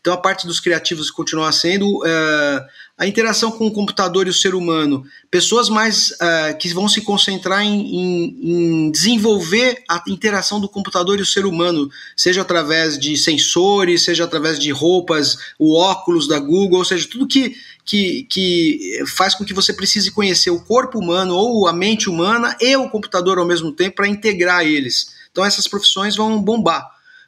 Então, 0.00 0.12
a 0.12 0.16
parte 0.16 0.46
dos 0.46 0.60
criativos 0.60 1.10
continua 1.10 1.50
sendo. 1.52 1.98
Uh, 1.98 2.64
a 2.98 3.06
interação 3.06 3.50
com 3.50 3.66
o 3.66 3.72
computador 3.72 4.26
e 4.26 4.30
o 4.30 4.34
ser 4.34 4.54
humano, 4.54 5.04
pessoas 5.30 5.68
mais 5.68 6.12
uh, 6.12 6.56
que 6.58 6.68
vão 6.68 6.88
se 6.88 7.02
concentrar 7.02 7.62
em, 7.62 7.94
em, 7.94 8.38
em, 8.42 8.90
desenvolver 8.90 9.82
a 9.86 10.02
interação 10.08 10.58
do 10.58 10.68
computador 10.68 11.18
e 11.18 11.22
o 11.22 11.26
ser 11.26 11.44
humano, 11.44 11.90
seja 12.16 12.40
através 12.40 12.98
de 12.98 13.14
sensores, 13.14 14.02
seja 14.02 14.24
através 14.24 14.58
de 14.58 14.70
roupas, 14.70 15.36
o 15.58 15.74
óculos 15.74 16.26
da 16.26 16.38
Google, 16.38 16.78
ou 16.78 16.84
seja, 16.86 17.06
tudo 17.06 17.28
que, 17.28 17.54
que, 17.84 18.22
que 18.30 19.04
faz 19.14 19.34
com 19.34 19.44
que 19.44 19.52
você 19.52 19.74
precise 19.74 20.10
conhecer 20.10 20.48
o 20.48 20.64
corpo 20.64 20.98
humano 20.98 21.34
ou 21.36 21.68
a 21.68 21.74
mente 21.74 22.08
humana 22.08 22.56
e 22.58 22.74
o 22.76 22.88
computador 22.88 23.38
ao 23.38 23.46
mesmo 23.46 23.72
tempo 23.72 23.96
para 23.96 24.08
integrar 24.08 24.64
eles. 24.64 25.14
Então 25.30 25.44
essas 25.44 25.68
profissões 25.68 26.16
vão 26.16 26.40
bombar, 26.40 26.82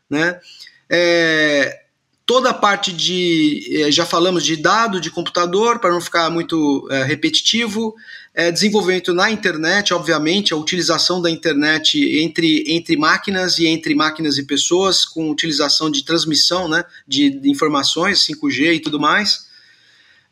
né? 0.09 0.41
É, 0.89 1.88
toda 2.29 2.51
a 2.51 2.55
parte 2.55 2.93
de, 2.93 3.67
eh, 3.73 3.91
já 3.91 4.05
falamos 4.05 4.45
de 4.45 4.55
dado 4.55 5.01
de 5.01 5.11
computador, 5.11 5.79
para 5.79 5.91
não 5.91 5.99
ficar 5.99 6.29
muito 6.29 6.87
é, 6.91 7.03
repetitivo, 7.03 7.95
é, 8.35 8.53
desenvolvimento 8.53 9.15
na 9.15 9.31
internet, 9.31 9.95
obviamente, 9.95 10.53
a 10.53 10.57
utilização 10.59 11.23
da 11.23 11.31
internet 11.31 11.99
entre, 12.21 12.65
entre 12.71 12.99
máquinas 12.99 13.59
e 13.59 13.67
entre 13.67 13.95
máquinas 13.95 14.37
e 14.37 14.45
pessoas, 14.45 15.07
com 15.07 15.31
utilização 15.31 15.91
de 15.91 16.05
transmissão 16.05 16.69
né, 16.69 16.85
de, 17.07 17.31
de 17.31 17.49
informações, 17.49 18.19
5G 18.27 18.75
e 18.75 18.81
tudo 18.81 19.01
mais. 19.01 19.47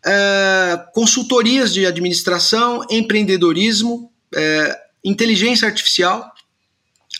É, 0.05 0.79
consultorias 0.93 1.73
de 1.73 1.87
administração, 1.87 2.85
empreendedorismo, 2.91 4.13
inteligência 5.03 5.67
artificial, 5.67 6.31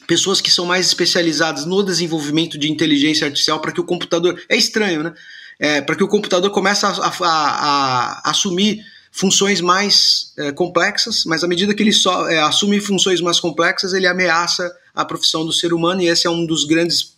pessoas 0.07 0.41
que 0.41 0.51
são 0.51 0.65
mais 0.65 0.87
especializadas 0.87 1.65
no 1.65 1.83
desenvolvimento 1.83 2.59
de 2.59 2.71
inteligência 2.71 3.27
artificial 3.27 3.61
para 3.61 3.73
que 3.73 3.81
o 3.81 3.85
computador. 3.85 4.41
É 4.49 4.57
estranho, 4.57 5.03
né? 5.03 5.15
É, 5.59 5.81
para 5.81 5.97
que 5.97 6.05
o 6.05 6.09
computador 6.09 6.51
comece 6.51 6.85
a, 6.85 6.91
a, 6.91 7.09
a, 7.09 8.21
a 8.25 8.31
assumir 8.31 8.85
funções 9.11 9.63
mais 9.63 10.35
é, 10.37 10.53
complexas, 10.53 11.25
mas 11.25 11.43
à 11.43 11.49
medida 11.49 11.75
que 11.75 11.83
ele 11.83 11.93
só 11.93 12.29
é, 12.29 12.39
assume 12.43 12.79
funções 12.81 13.23
mais 13.23 13.41
complexas, 13.41 13.95
ele 13.95 14.07
ameaça 14.07 14.71
a 14.95 15.07
profissão 15.07 15.47
do 15.47 15.53
ser 15.53 15.73
humano, 15.73 16.03
e 16.03 16.09
esse 16.09 16.27
é 16.27 16.31
um 16.31 16.45
dos 16.45 16.65
grandes 16.65 17.15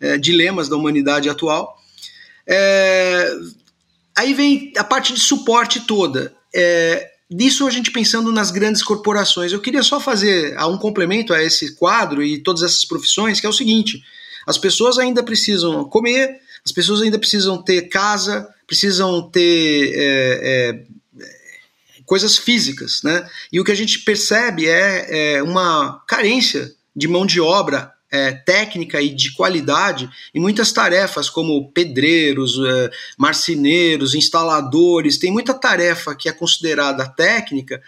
é, 0.00 0.16
dilemas 0.16 0.68
da 0.68 0.76
humanidade 0.76 1.28
atual. 1.28 1.76
É, 2.46 3.32
aí 4.16 4.32
vem 4.32 4.72
a 4.76 4.84
parte 4.84 5.12
de 5.12 5.20
suporte 5.20 5.80
toda. 5.80 6.32
É, 6.54 7.10
disso 7.30 7.66
a 7.66 7.70
gente 7.70 7.90
pensando 7.90 8.32
nas 8.32 8.50
grandes 8.50 8.82
corporações. 8.82 9.52
Eu 9.52 9.60
queria 9.60 9.82
só 9.82 10.00
fazer 10.00 10.58
um 10.64 10.76
complemento 10.76 11.32
a 11.32 11.42
esse 11.42 11.76
quadro 11.76 12.22
e 12.22 12.42
todas 12.42 12.62
essas 12.62 12.84
profissões, 12.84 13.40
que 13.40 13.46
é 13.46 13.48
o 13.48 13.52
seguinte: 13.52 14.02
as 14.46 14.58
pessoas 14.58 14.98
ainda 14.98 15.22
precisam 15.22 15.84
comer, 15.84 16.40
as 16.64 16.72
pessoas 16.72 17.00
ainda 17.00 17.18
precisam 17.18 17.62
ter 17.62 17.82
casa, 17.82 18.48
precisam 18.66 19.30
ter 19.30 19.92
é, 19.94 20.40
é, 20.42 21.24
coisas 22.04 22.36
físicas, 22.36 23.02
né? 23.04 23.28
E 23.52 23.60
o 23.60 23.64
que 23.64 23.72
a 23.72 23.76
gente 23.76 24.00
percebe 24.00 24.66
é, 24.66 25.36
é 25.36 25.42
uma 25.42 26.02
carência 26.08 26.74
de 26.94 27.06
mão 27.06 27.24
de 27.24 27.40
obra 27.40 27.92
é, 28.10 28.32
técnica 28.32 29.00
e 29.00 29.14
de 29.14 29.32
qualidade 29.32 30.10
em 30.34 30.40
muitas 30.40 30.72
tarefas, 30.72 31.30
como 31.30 31.70
pedreiros, 31.72 32.58
é, 32.58 32.90
marceneiros, 33.16 34.14
instaladores. 34.14 35.18
Tem 35.18 35.30
muita 35.30 35.54
tarefa 35.54 36.14
que 36.14 36.28
é 36.28 36.32
considerada 36.32 37.08
técnica 37.08 37.80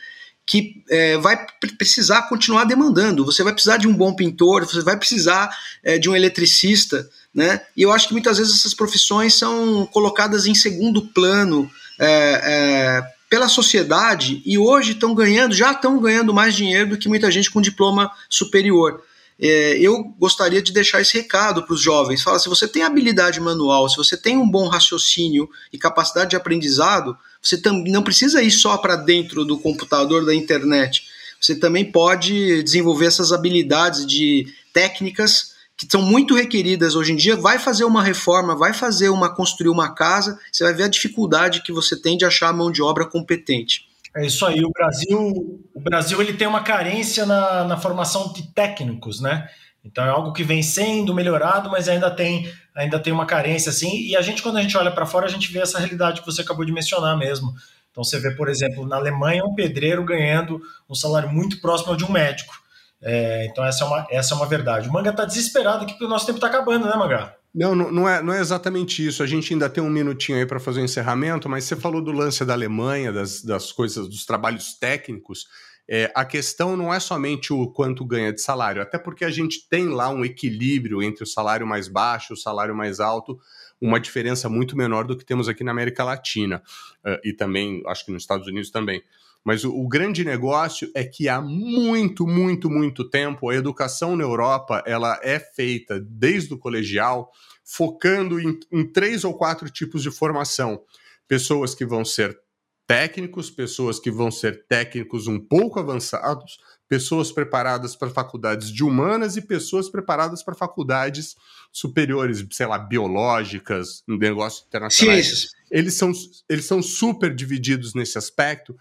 que 0.44 0.82
é, 0.90 1.16
vai 1.18 1.46
precisar 1.78 2.22
continuar 2.22 2.64
demandando. 2.64 3.24
Você 3.24 3.42
vai 3.42 3.52
precisar 3.52 3.76
de 3.76 3.86
um 3.86 3.94
bom 3.94 4.14
pintor, 4.14 4.66
você 4.66 4.82
vai 4.82 4.96
precisar 4.96 5.56
é, 5.82 5.98
de 5.98 6.10
um 6.10 6.16
eletricista, 6.16 7.08
né? 7.34 7.62
E 7.76 7.82
eu 7.82 7.92
acho 7.92 8.08
que 8.08 8.12
muitas 8.12 8.38
vezes 8.38 8.56
essas 8.56 8.74
profissões 8.74 9.34
são 9.34 9.86
colocadas 9.86 10.46
em 10.46 10.54
segundo 10.54 11.02
plano 11.02 11.70
é, 11.98 12.42
é 12.44 13.22
pela 13.32 13.48
sociedade 13.48 14.42
e 14.44 14.58
hoje 14.58 14.92
estão 14.92 15.14
ganhando, 15.14 15.54
já 15.54 15.72
estão 15.72 15.98
ganhando 15.98 16.34
mais 16.34 16.54
dinheiro 16.54 16.90
do 16.90 16.98
que 16.98 17.08
muita 17.08 17.30
gente 17.30 17.50
com 17.50 17.62
diploma 17.62 18.10
superior. 18.28 19.02
É, 19.44 19.76
eu 19.76 20.04
gostaria 20.20 20.62
de 20.62 20.72
deixar 20.72 21.00
esse 21.00 21.18
recado 21.18 21.64
para 21.64 21.74
os 21.74 21.80
jovens. 21.80 22.22
Fala, 22.22 22.38
se 22.38 22.48
você 22.48 22.68
tem 22.68 22.84
habilidade 22.84 23.40
manual, 23.40 23.88
se 23.88 23.96
você 23.96 24.16
tem 24.16 24.36
um 24.36 24.48
bom 24.48 24.68
raciocínio 24.68 25.50
e 25.72 25.78
capacidade 25.78 26.30
de 26.30 26.36
aprendizado, 26.36 27.18
você 27.42 27.60
não 27.88 28.04
precisa 28.04 28.40
ir 28.40 28.52
só 28.52 28.78
para 28.78 28.94
dentro 28.94 29.44
do 29.44 29.58
computador, 29.58 30.24
da 30.24 30.32
internet. 30.32 31.02
Você 31.40 31.56
também 31.56 31.90
pode 31.90 32.62
desenvolver 32.62 33.06
essas 33.06 33.32
habilidades 33.32 34.06
de 34.06 34.46
técnicas 34.72 35.50
que 35.76 35.88
são 35.90 36.02
muito 36.02 36.36
requeridas 36.36 36.94
hoje 36.94 37.12
em 37.12 37.16
dia, 37.16 37.34
vai 37.34 37.58
fazer 37.58 37.84
uma 37.84 38.00
reforma, 38.00 38.54
vai 38.54 38.72
fazer 38.72 39.08
uma 39.08 39.34
construir 39.34 39.70
uma 39.70 39.92
casa, 39.92 40.38
você 40.52 40.62
vai 40.62 40.72
ver 40.72 40.84
a 40.84 40.88
dificuldade 40.88 41.64
que 41.64 41.72
você 41.72 42.00
tem 42.00 42.16
de 42.16 42.24
achar 42.24 42.50
a 42.50 42.52
mão 42.52 42.70
de 42.70 42.80
obra 42.80 43.04
competente. 43.04 43.88
É 44.14 44.26
isso 44.26 44.44
aí. 44.44 44.62
O 44.64 44.70
Brasil, 44.70 45.60
o 45.74 45.80
Brasil 45.80 46.20
ele 46.20 46.34
tem 46.34 46.46
uma 46.46 46.62
carência 46.62 47.24
na, 47.24 47.64
na 47.64 47.76
formação 47.76 48.32
de 48.32 48.52
técnicos, 48.52 49.20
né? 49.20 49.48
Então 49.84 50.04
é 50.04 50.08
algo 50.08 50.32
que 50.32 50.44
vem 50.44 50.62
sendo 50.62 51.14
melhorado, 51.14 51.70
mas 51.70 51.88
ainda 51.88 52.10
tem, 52.10 52.50
ainda 52.74 52.98
tem 52.98 53.12
uma 53.12 53.26
carência 53.26 53.70
assim. 53.70 54.06
E 54.06 54.16
a 54.16 54.22
gente, 54.22 54.42
quando 54.42 54.58
a 54.58 54.62
gente 54.62 54.76
olha 54.76 54.90
para 54.90 55.06
fora, 55.06 55.26
a 55.26 55.30
gente 55.30 55.50
vê 55.52 55.60
essa 55.60 55.78
realidade 55.78 56.20
que 56.20 56.26
você 56.26 56.42
acabou 56.42 56.64
de 56.64 56.72
mencionar 56.72 57.16
mesmo. 57.16 57.52
Então 57.90 58.04
você 58.04 58.18
vê, 58.20 58.30
por 58.30 58.48
exemplo, 58.48 58.86
na 58.86 58.96
Alemanha, 58.96 59.44
um 59.44 59.54
pedreiro 59.54 60.04
ganhando 60.04 60.60
um 60.88 60.94
salário 60.94 61.28
muito 61.28 61.60
próximo 61.60 61.96
de 61.96 62.04
um 62.04 62.12
médico. 62.12 62.54
É, 63.02 63.46
então 63.46 63.64
essa 63.64 63.84
é, 63.84 63.86
uma, 63.86 64.06
essa 64.10 64.34
é 64.34 64.36
uma 64.36 64.46
verdade. 64.46 64.88
O 64.88 64.92
Manga 64.92 65.10
está 65.10 65.24
desesperado 65.24 65.82
aqui 65.82 65.92
porque 65.92 66.04
o 66.04 66.08
nosso 66.08 66.26
tempo 66.26 66.38
está 66.38 66.46
acabando, 66.46 66.86
né, 66.86 66.94
Manga? 66.94 67.34
Não, 67.54 67.74
não 67.74 68.08
é, 68.08 68.22
não 68.22 68.32
é 68.32 68.40
exatamente 68.40 69.06
isso. 69.06 69.22
A 69.22 69.26
gente 69.26 69.52
ainda 69.52 69.68
tem 69.68 69.82
um 69.82 69.90
minutinho 69.90 70.38
aí 70.38 70.46
para 70.46 70.58
fazer 70.58 70.80
o 70.80 70.84
encerramento, 70.84 71.48
mas 71.48 71.64
você 71.64 71.76
falou 71.76 72.02
do 72.02 72.10
lance 72.10 72.44
da 72.44 72.54
Alemanha, 72.54 73.12
das, 73.12 73.42
das 73.42 73.70
coisas, 73.70 74.08
dos 74.08 74.24
trabalhos 74.24 74.74
técnicos. 74.78 75.46
É, 75.86 76.10
a 76.14 76.24
questão 76.24 76.76
não 76.76 76.94
é 76.94 76.98
somente 76.98 77.52
o 77.52 77.66
quanto 77.70 78.04
ganha 78.06 78.32
de 78.32 78.40
salário, 78.40 78.80
até 78.80 78.98
porque 78.98 79.24
a 79.24 79.30
gente 79.30 79.68
tem 79.68 79.88
lá 79.88 80.08
um 80.08 80.24
equilíbrio 80.24 81.02
entre 81.02 81.24
o 81.24 81.26
salário 81.26 81.66
mais 81.66 81.88
baixo 81.88 82.32
e 82.32 82.34
o 82.34 82.38
salário 82.38 82.74
mais 82.74 83.00
alto, 83.00 83.38
uma 83.80 84.00
diferença 84.00 84.48
muito 84.48 84.76
menor 84.76 85.04
do 85.04 85.16
que 85.16 85.24
temos 85.24 85.48
aqui 85.48 85.64
na 85.64 85.72
América 85.72 86.04
Latina 86.04 86.62
uh, 87.04 87.18
e 87.24 87.32
também, 87.32 87.82
acho 87.86 88.06
que 88.06 88.12
nos 88.12 88.22
Estados 88.22 88.46
Unidos 88.46 88.70
também. 88.70 89.02
Mas 89.44 89.64
o, 89.64 89.74
o, 89.74 89.88
grande 89.88 90.24
negócio 90.24 90.90
é 90.94 91.04
que 91.04 91.28
há 91.28 91.40
muito, 91.40 92.26
muito, 92.26 92.70
muito 92.70 93.08
tempo 93.08 93.48
a 93.48 93.54
educação 93.54 94.16
na 94.16 94.22
Europa 94.22 94.82
ela 94.86 95.18
é 95.22 95.38
feita 95.38 96.00
desde 96.00 96.54
o 96.54 96.58
colegial, 96.58 97.30
focando 97.64 98.38
em, 98.40 98.58
em 98.70 98.86
três 98.86 99.24
ou 99.24 99.34
quatro 99.34 99.68
tipos 99.68 100.02
de 100.02 100.10
formação. 100.10 100.82
Pessoas 101.26 101.74
que 101.74 101.84
vão 101.84 102.04
ser 102.04 102.38
técnicos, 102.86 103.50
pessoas 103.50 103.98
que 103.98 104.10
vão 104.10 104.30
ser 104.30 104.66
técnicos 104.66 105.26
um 105.26 105.40
pouco 105.40 105.80
avançados, 105.80 106.58
pessoas 106.88 107.32
preparadas 107.32 107.96
para 107.96 108.10
faculdades 108.10 108.70
de 108.70 108.84
humanas 108.84 109.36
e 109.36 109.40
pessoas 109.40 109.88
preparadas 109.88 110.42
para 110.42 110.54
faculdades 110.54 111.34
superiores, 111.72 112.44
sei 112.50 112.66
lá, 112.66 112.78
biológicas, 112.78 114.02
negócios 114.06 114.66
internacionais. 114.66 115.48
Eles 115.70 115.94
são, 115.94 116.12
eles 116.46 116.66
são 116.66 116.82
super 116.82 117.34
divididos 117.34 117.94
nesse 117.94 118.18
aspecto, 118.18 118.76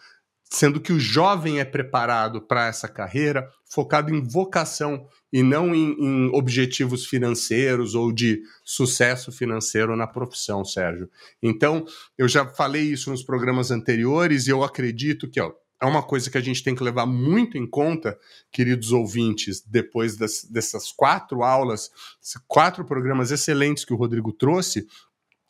sendo 0.52 0.82
que 0.82 0.92
o 0.92 1.00
jovem 1.00 1.60
é 1.60 1.66
preparado 1.66 2.42
para 2.42 2.68
essa 2.68 2.88
carreira 2.88 3.50
focado 3.70 4.14
em 4.14 4.22
vocação 4.22 5.08
e 5.32 5.42
não 5.42 5.74
em, 5.74 5.94
em, 5.98 6.30
objetivos 6.36 7.06
financeiros 7.06 7.96
ou 7.96 8.12
de 8.12 8.44
sucesso 8.66 9.32
financeiro 9.32 9.96
na 9.96 10.06
profissão, 10.06 10.66
Sérgio. 10.66 11.10
Então, 11.42 11.86
eu 12.18 12.28
já 12.28 12.46
falei 12.46 12.84
isso 12.84 13.10
nos 13.10 13.24
programas 13.24 13.72
anteriores 13.72 14.46
e 14.46 14.50
eu 14.50 14.62
acredito 14.62 15.30
que 15.30 15.40
ó, 15.40 15.54
é 15.82 15.86
uma 15.86 16.04
coisa 16.04 16.30
que 16.30 16.38
a 16.38 16.42
gente 16.42 16.62
tem 16.62 16.76
que 16.76 16.84
levar 16.84 17.06
muito 17.06 17.58
em 17.58 17.66
conta, 17.66 18.20
queridos 18.52 18.92
ouvintes, 18.92 19.62
depois 19.66 20.18
das, 20.18 20.44
dessas 20.44 20.92
quatro 20.92 21.44
aulas, 21.44 21.90
quatro 22.46 22.84
programas 22.84 23.32
excelentes 23.32 23.86
que 23.86 23.94
o 23.94 23.98
Rodrigo 23.98 24.34
trouxe, 24.34 24.86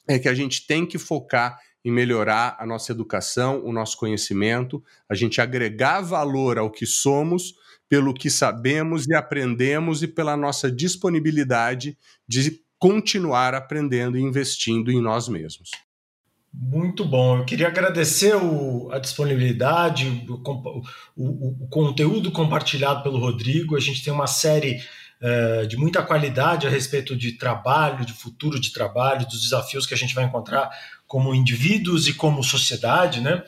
é 0.08 0.20
que 0.20 0.30
a 0.30 0.34
gente 0.34 0.68
tem 0.68 0.86
que 0.86 1.00
focar 1.00 1.60
em 1.84 1.92
melhorar 1.92 2.56
a 2.60 2.66
nossa 2.66 2.92
educação, 2.92 3.64
o 3.66 3.74
nosso 3.74 3.98
conhecimento, 3.98 4.84
a 5.10 5.16
gente 5.16 5.42
agregar 5.42 6.02
valor 6.02 6.58
ao 6.58 6.70
que 6.70 6.86
somos, 6.86 7.56
pelo 7.90 8.14
que 8.14 8.30
sabemos 8.30 9.08
e 9.08 9.14
aprendemos 9.14 10.02
e 10.02 10.08
pela 10.08 10.38
nossa 10.38 10.72
disponibilidade 10.72 11.98
de 12.28 12.62
continuar 12.80 13.54
aprendendo 13.54 14.18
e 14.18 14.22
investindo 14.22 14.92
em 14.92 15.02
nós 15.02 15.28
mesmos. 15.28 15.70
Muito 16.54 17.06
bom. 17.06 17.38
Eu 17.38 17.46
queria 17.46 17.68
agradecer 17.68 18.36
o, 18.36 18.92
a 18.92 19.00
disponibilidade, 19.00 20.26
o, 20.28 20.34
o, 21.16 21.64
o, 21.64 21.68
conteúdo 21.70 22.32
compartilhado 22.32 23.04
pelo 23.04 23.20
Rodrigo. 23.20 23.78
A 23.78 23.80
gente 23.80 24.04
tem 24.04 24.12
uma 24.12 24.28
série 24.28 24.82
uh, 25.22 25.68
de 25.68 25.78
muita 25.78 26.02
qualidade 26.02 26.68
a 26.68 26.70
respeito 26.70 27.16
de 27.16 27.34
trabalho, 27.34 28.06
de 28.06 28.14
futuro 28.14 28.60
de 28.60 28.74
trabalho, 28.74 29.28
dos 29.28 29.42
desafios 29.42 29.86
que 29.86 29.94
a 29.94 29.98
gente 29.98 30.16
vai 30.16 30.26
encontrar 30.26 30.70
como 31.08 31.36
indivíduos 31.36 32.08
e 32.08 32.14
como 32.14 32.44
sociedade, 32.44 33.22
né? 33.22 33.44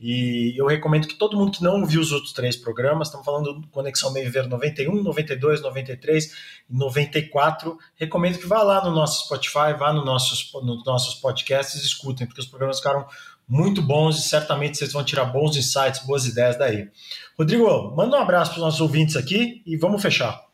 E 0.00 0.54
eu 0.56 0.64
recomendo 0.64 1.08
que 1.08 1.16
todo 1.16 1.36
mundo 1.36 1.50
que 1.50 1.62
não 1.62 1.84
viu 1.84 2.00
os 2.00 2.12
outros 2.12 2.32
três 2.32 2.54
programas, 2.54 3.08
estamos 3.08 3.26
falando 3.26 3.52
do 3.54 3.66
Conexão 3.66 4.12
Bem 4.12 4.22
Viver 4.22 4.46
91, 4.46 5.02
92, 5.02 5.60
93 5.60 6.26
e 6.26 6.30
94, 6.70 7.76
recomendo 7.96 8.38
que 8.38 8.46
vá 8.46 8.62
lá 8.62 8.84
no 8.84 8.92
nosso 8.92 9.24
Spotify, 9.24 9.74
vá 9.76 9.92
no 9.92 10.04
nossos, 10.04 10.52
nos 10.62 10.84
nossos 10.84 11.16
podcasts 11.16 11.82
e 11.82 11.84
escutem, 11.84 12.28
porque 12.28 12.40
os 12.40 12.46
programas 12.46 12.76
ficaram 12.76 13.06
muito 13.48 13.82
bons 13.82 14.18
e 14.18 14.22
certamente 14.22 14.78
vocês 14.78 14.92
vão 14.92 15.02
tirar 15.02 15.24
bons 15.24 15.56
insights, 15.56 16.06
boas 16.06 16.26
ideias 16.26 16.56
daí. 16.56 16.88
Rodrigo, 17.36 17.92
manda 17.96 18.16
um 18.16 18.20
abraço 18.20 18.52
para 18.52 18.58
os 18.58 18.64
nossos 18.64 18.80
ouvintes 18.80 19.16
aqui 19.16 19.62
e 19.66 19.76
vamos 19.76 20.00
fechar. 20.00 20.47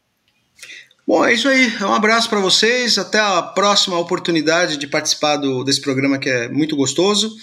Bom, 1.06 1.22
é 1.22 1.34
isso 1.34 1.46
aí. 1.48 1.70
Um 1.82 1.92
abraço 1.92 2.30
para 2.30 2.40
vocês. 2.40 2.96
Até 2.96 3.18
a 3.18 3.42
próxima 3.42 3.98
oportunidade 3.98 4.78
de 4.78 4.86
participar 4.86 5.36
do, 5.36 5.62
desse 5.62 5.82
programa 5.82 6.18
que 6.18 6.30
é 6.30 6.48
muito 6.48 6.74
gostoso. 6.74 7.36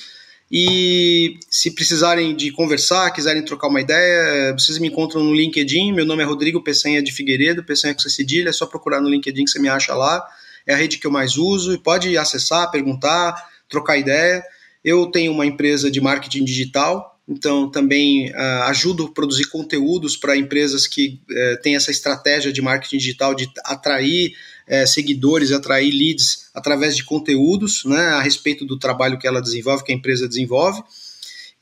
E 0.52 1.38
se 1.48 1.70
precisarem 1.76 2.36
de 2.36 2.52
conversar, 2.52 3.12
quiserem 3.12 3.46
trocar 3.46 3.68
uma 3.68 3.80
ideia, 3.80 4.52
vocês 4.54 4.80
me 4.80 4.88
encontram 4.88 5.24
no 5.24 5.34
LinkedIn. 5.34 5.94
Meu 5.94 6.06
nome 6.06 6.24
é 6.24 6.26
Rodrigo 6.26 6.64
Peçanha 6.64 7.04
de 7.04 7.12
Figueiredo, 7.12 7.64
Peçanha 7.64 7.94
com 7.94 8.00
cedilha. 8.02 8.50
É 8.50 8.52
só 8.52 8.66
procurar 8.66 9.00
no 9.00 9.08
LinkedIn 9.08 9.46
que 9.46 9.52
você 9.52 9.60
me 9.60 9.70
acha 9.70 9.94
lá. 9.94 10.28
É 10.66 10.74
a 10.74 10.78
rede 10.78 10.98
que 10.98 11.06
eu 11.06 11.12
mais 11.12 11.38
uso. 11.38 11.72
E 11.76 11.78
pode 11.78 12.18
acessar, 12.18 12.72
perguntar, 12.72 13.48
trocar 13.70 13.96
ideia. 13.96 14.44
Eu 14.84 15.06
tenho 15.06 15.32
uma 15.32 15.46
empresa 15.46 15.92
de 15.92 16.02
marketing 16.02 16.44
digital 16.44 17.11
então 17.32 17.70
também 17.72 18.30
uh, 18.32 18.64
ajudo 18.64 19.06
a 19.06 19.12
produzir 19.12 19.46
conteúdos 19.46 20.18
para 20.18 20.36
empresas 20.36 20.86
que 20.86 21.20
uh, 21.30 21.62
têm 21.62 21.76
essa 21.76 21.90
estratégia 21.90 22.52
de 22.52 22.62
marketing 22.62 22.98
digital 22.98 23.34
de 23.34 23.50
atrair 23.64 24.36
uh, 24.68 24.86
seguidores, 24.86 25.52
atrair 25.52 25.92
leads 25.94 26.50
através 26.54 26.96
de 26.96 27.06
conteúdos 27.06 27.86
né, 27.86 28.08
a 28.10 28.22
respeito 28.22 28.66
do 28.66 28.78
trabalho 28.78 29.18
que 29.18 29.26
ela 29.26 29.42
desenvolve, 29.42 29.84
que 29.84 29.94
a 29.94 29.96
empresa 29.96 30.28
desenvolve. 30.28 30.84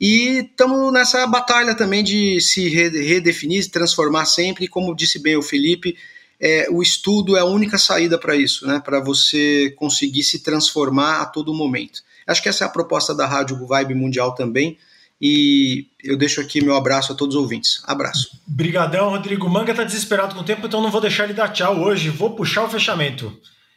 E 0.00 0.38
estamos 0.50 0.92
nessa 0.92 1.26
batalha 1.26 1.74
também 1.74 2.02
de 2.02 2.40
se 2.40 2.68
redefinir, 2.68 3.62
se 3.62 3.70
transformar 3.70 4.24
sempre, 4.24 4.64
e 4.64 4.68
como 4.68 4.96
disse 4.96 5.18
bem 5.18 5.36
o 5.36 5.42
Felipe, 5.42 5.94
é, 6.40 6.66
o 6.70 6.82
estudo 6.82 7.36
é 7.36 7.40
a 7.40 7.44
única 7.44 7.76
saída 7.76 8.18
para 8.18 8.34
isso, 8.34 8.66
né, 8.66 8.80
para 8.82 8.98
você 8.98 9.72
conseguir 9.76 10.24
se 10.24 10.38
transformar 10.38 11.20
a 11.20 11.26
todo 11.26 11.54
momento. 11.54 12.02
Acho 12.26 12.42
que 12.42 12.48
essa 12.48 12.64
é 12.64 12.66
a 12.66 12.70
proposta 12.70 13.14
da 13.14 13.26
Rádio 13.26 13.66
Vibe 13.66 13.94
Mundial 13.94 14.34
também, 14.34 14.78
e 15.20 15.86
eu 16.02 16.16
deixo 16.16 16.40
aqui 16.40 16.64
meu 16.64 16.74
abraço 16.74 17.12
a 17.12 17.14
todos 17.14 17.36
os 17.36 17.42
ouvintes. 17.42 17.82
Abraço. 17.84 18.40
Brigadão, 18.46 19.10
Rodrigo. 19.10 19.48
Manga 19.48 19.74
tá 19.74 19.84
desesperado 19.84 20.34
com 20.34 20.40
o 20.40 20.44
tempo, 20.44 20.66
então 20.66 20.80
não 20.80 20.90
vou 20.90 21.00
deixar 21.00 21.24
ele 21.24 21.34
dar 21.34 21.48
tchau 21.48 21.78
hoje. 21.80 22.08
Vou 22.08 22.34
puxar 22.34 22.64
o 22.64 22.70
fechamento. 22.70 23.36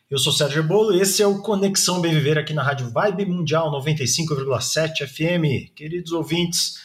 Eu 0.10 0.20
sou 0.20 0.32
Sérgio 0.32 0.64
Bolo 0.64 0.94
e 0.94 1.02
esse 1.02 1.22
é 1.22 1.28
o 1.28 1.42
Conexão 1.42 2.00
Bem 2.00 2.14
Viver 2.14 2.38
aqui 2.38 2.54
na 2.54 2.62
Rádio 2.64 2.90
Vibe 2.92 3.26
Mundial 3.26 3.72
95,7 3.72 5.08
FM. 5.08 5.74
Queridos 5.76 6.12
ouvintes, 6.12 6.76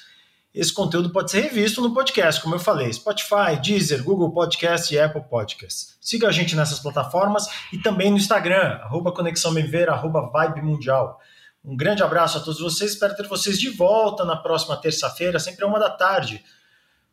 esse 0.54 0.72
conteúdo 0.72 1.10
pode 1.10 1.30
ser 1.30 1.42
revisto 1.42 1.80
no 1.80 1.92
podcast, 1.92 2.40
como 2.40 2.54
eu 2.54 2.58
falei, 2.58 2.92
Spotify, 2.92 3.60
Deezer, 3.62 4.02
Google 4.02 4.32
Podcast 4.32 4.92
e 4.92 4.98
Apple 4.98 5.22
Podcast. 5.28 5.94
Siga 6.00 6.26
a 6.26 6.32
gente 6.32 6.56
nessas 6.56 6.80
plataformas 6.80 7.46
e 7.72 7.78
também 7.78 8.10
no 8.10 8.16
Instagram, 8.16 8.78
arroba 8.82 9.12
Conexão 9.12 9.52
Bem 9.52 9.64
Viver, 9.64 9.90
arroba 9.90 10.30
Vibe 10.32 10.62
Mundial. 10.62 11.20
Um 11.64 11.76
grande 11.76 12.02
abraço 12.02 12.38
a 12.38 12.40
todos 12.40 12.60
vocês, 12.60 12.92
espero 12.92 13.16
ter 13.16 13.26
vocês 13.26 13.58
de 13.58 13.68
volta 13.68 14.24
na 14.24 14.36
próxima 14.36 14.76
terça-feira, 14.76 15.38
sempre 15.38 15.64
uma 15.64 15.78
da 15.78 15.90
tarde, 15.90 16.42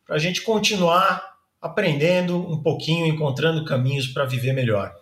para 0.04 0.16
a 0.16 0.18
gente 0.18 0.42
continuar 0.42 1.36
aprendendo 1.60 2.38
um 2.38 2.62
pouquinho, 2.62 3.06
encontrando 3.06 3.64
caminhos 3.64 4.06
para 4.06 4.24
viver 4.24 4.52
melhor. 4.52 4.94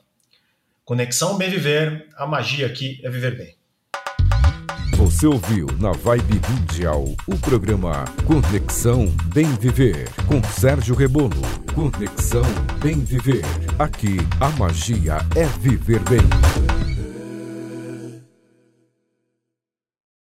Conexão 0.84 1.36
Bem 1.36 1.50
Viver, 1.50 2.08
a 2.16 2.26
magia 2.26 2.66
aqui 2.66 3.00
é 3.04 3.10
viver 3.10 3.36
bem. 3.36 3.56
Você 4.96 5.26
ouviu 5.26 5.66
na 5.80 5.92
Vibe 5.92 6.40
Mundial 6.48 7.04
o 7.26 7.38
programa 7.38 8.04
Conexão 8.26 9.06
Bem 9.34 9.46
Viver 9.56 10.08
com 10.26 10.42
Sérgio 10.42 10.94
Rebolo. 10.94 11.40
Conexão 11.74 12.44
Bem 12.82 13.00
Viver. 13.00 13.44
Aqui 13.78 14.18
a 14.40 14.48
magia 14.50 15.18
é 15.36 15.44
viver 15.58 16.00
bem. 16.00 16.93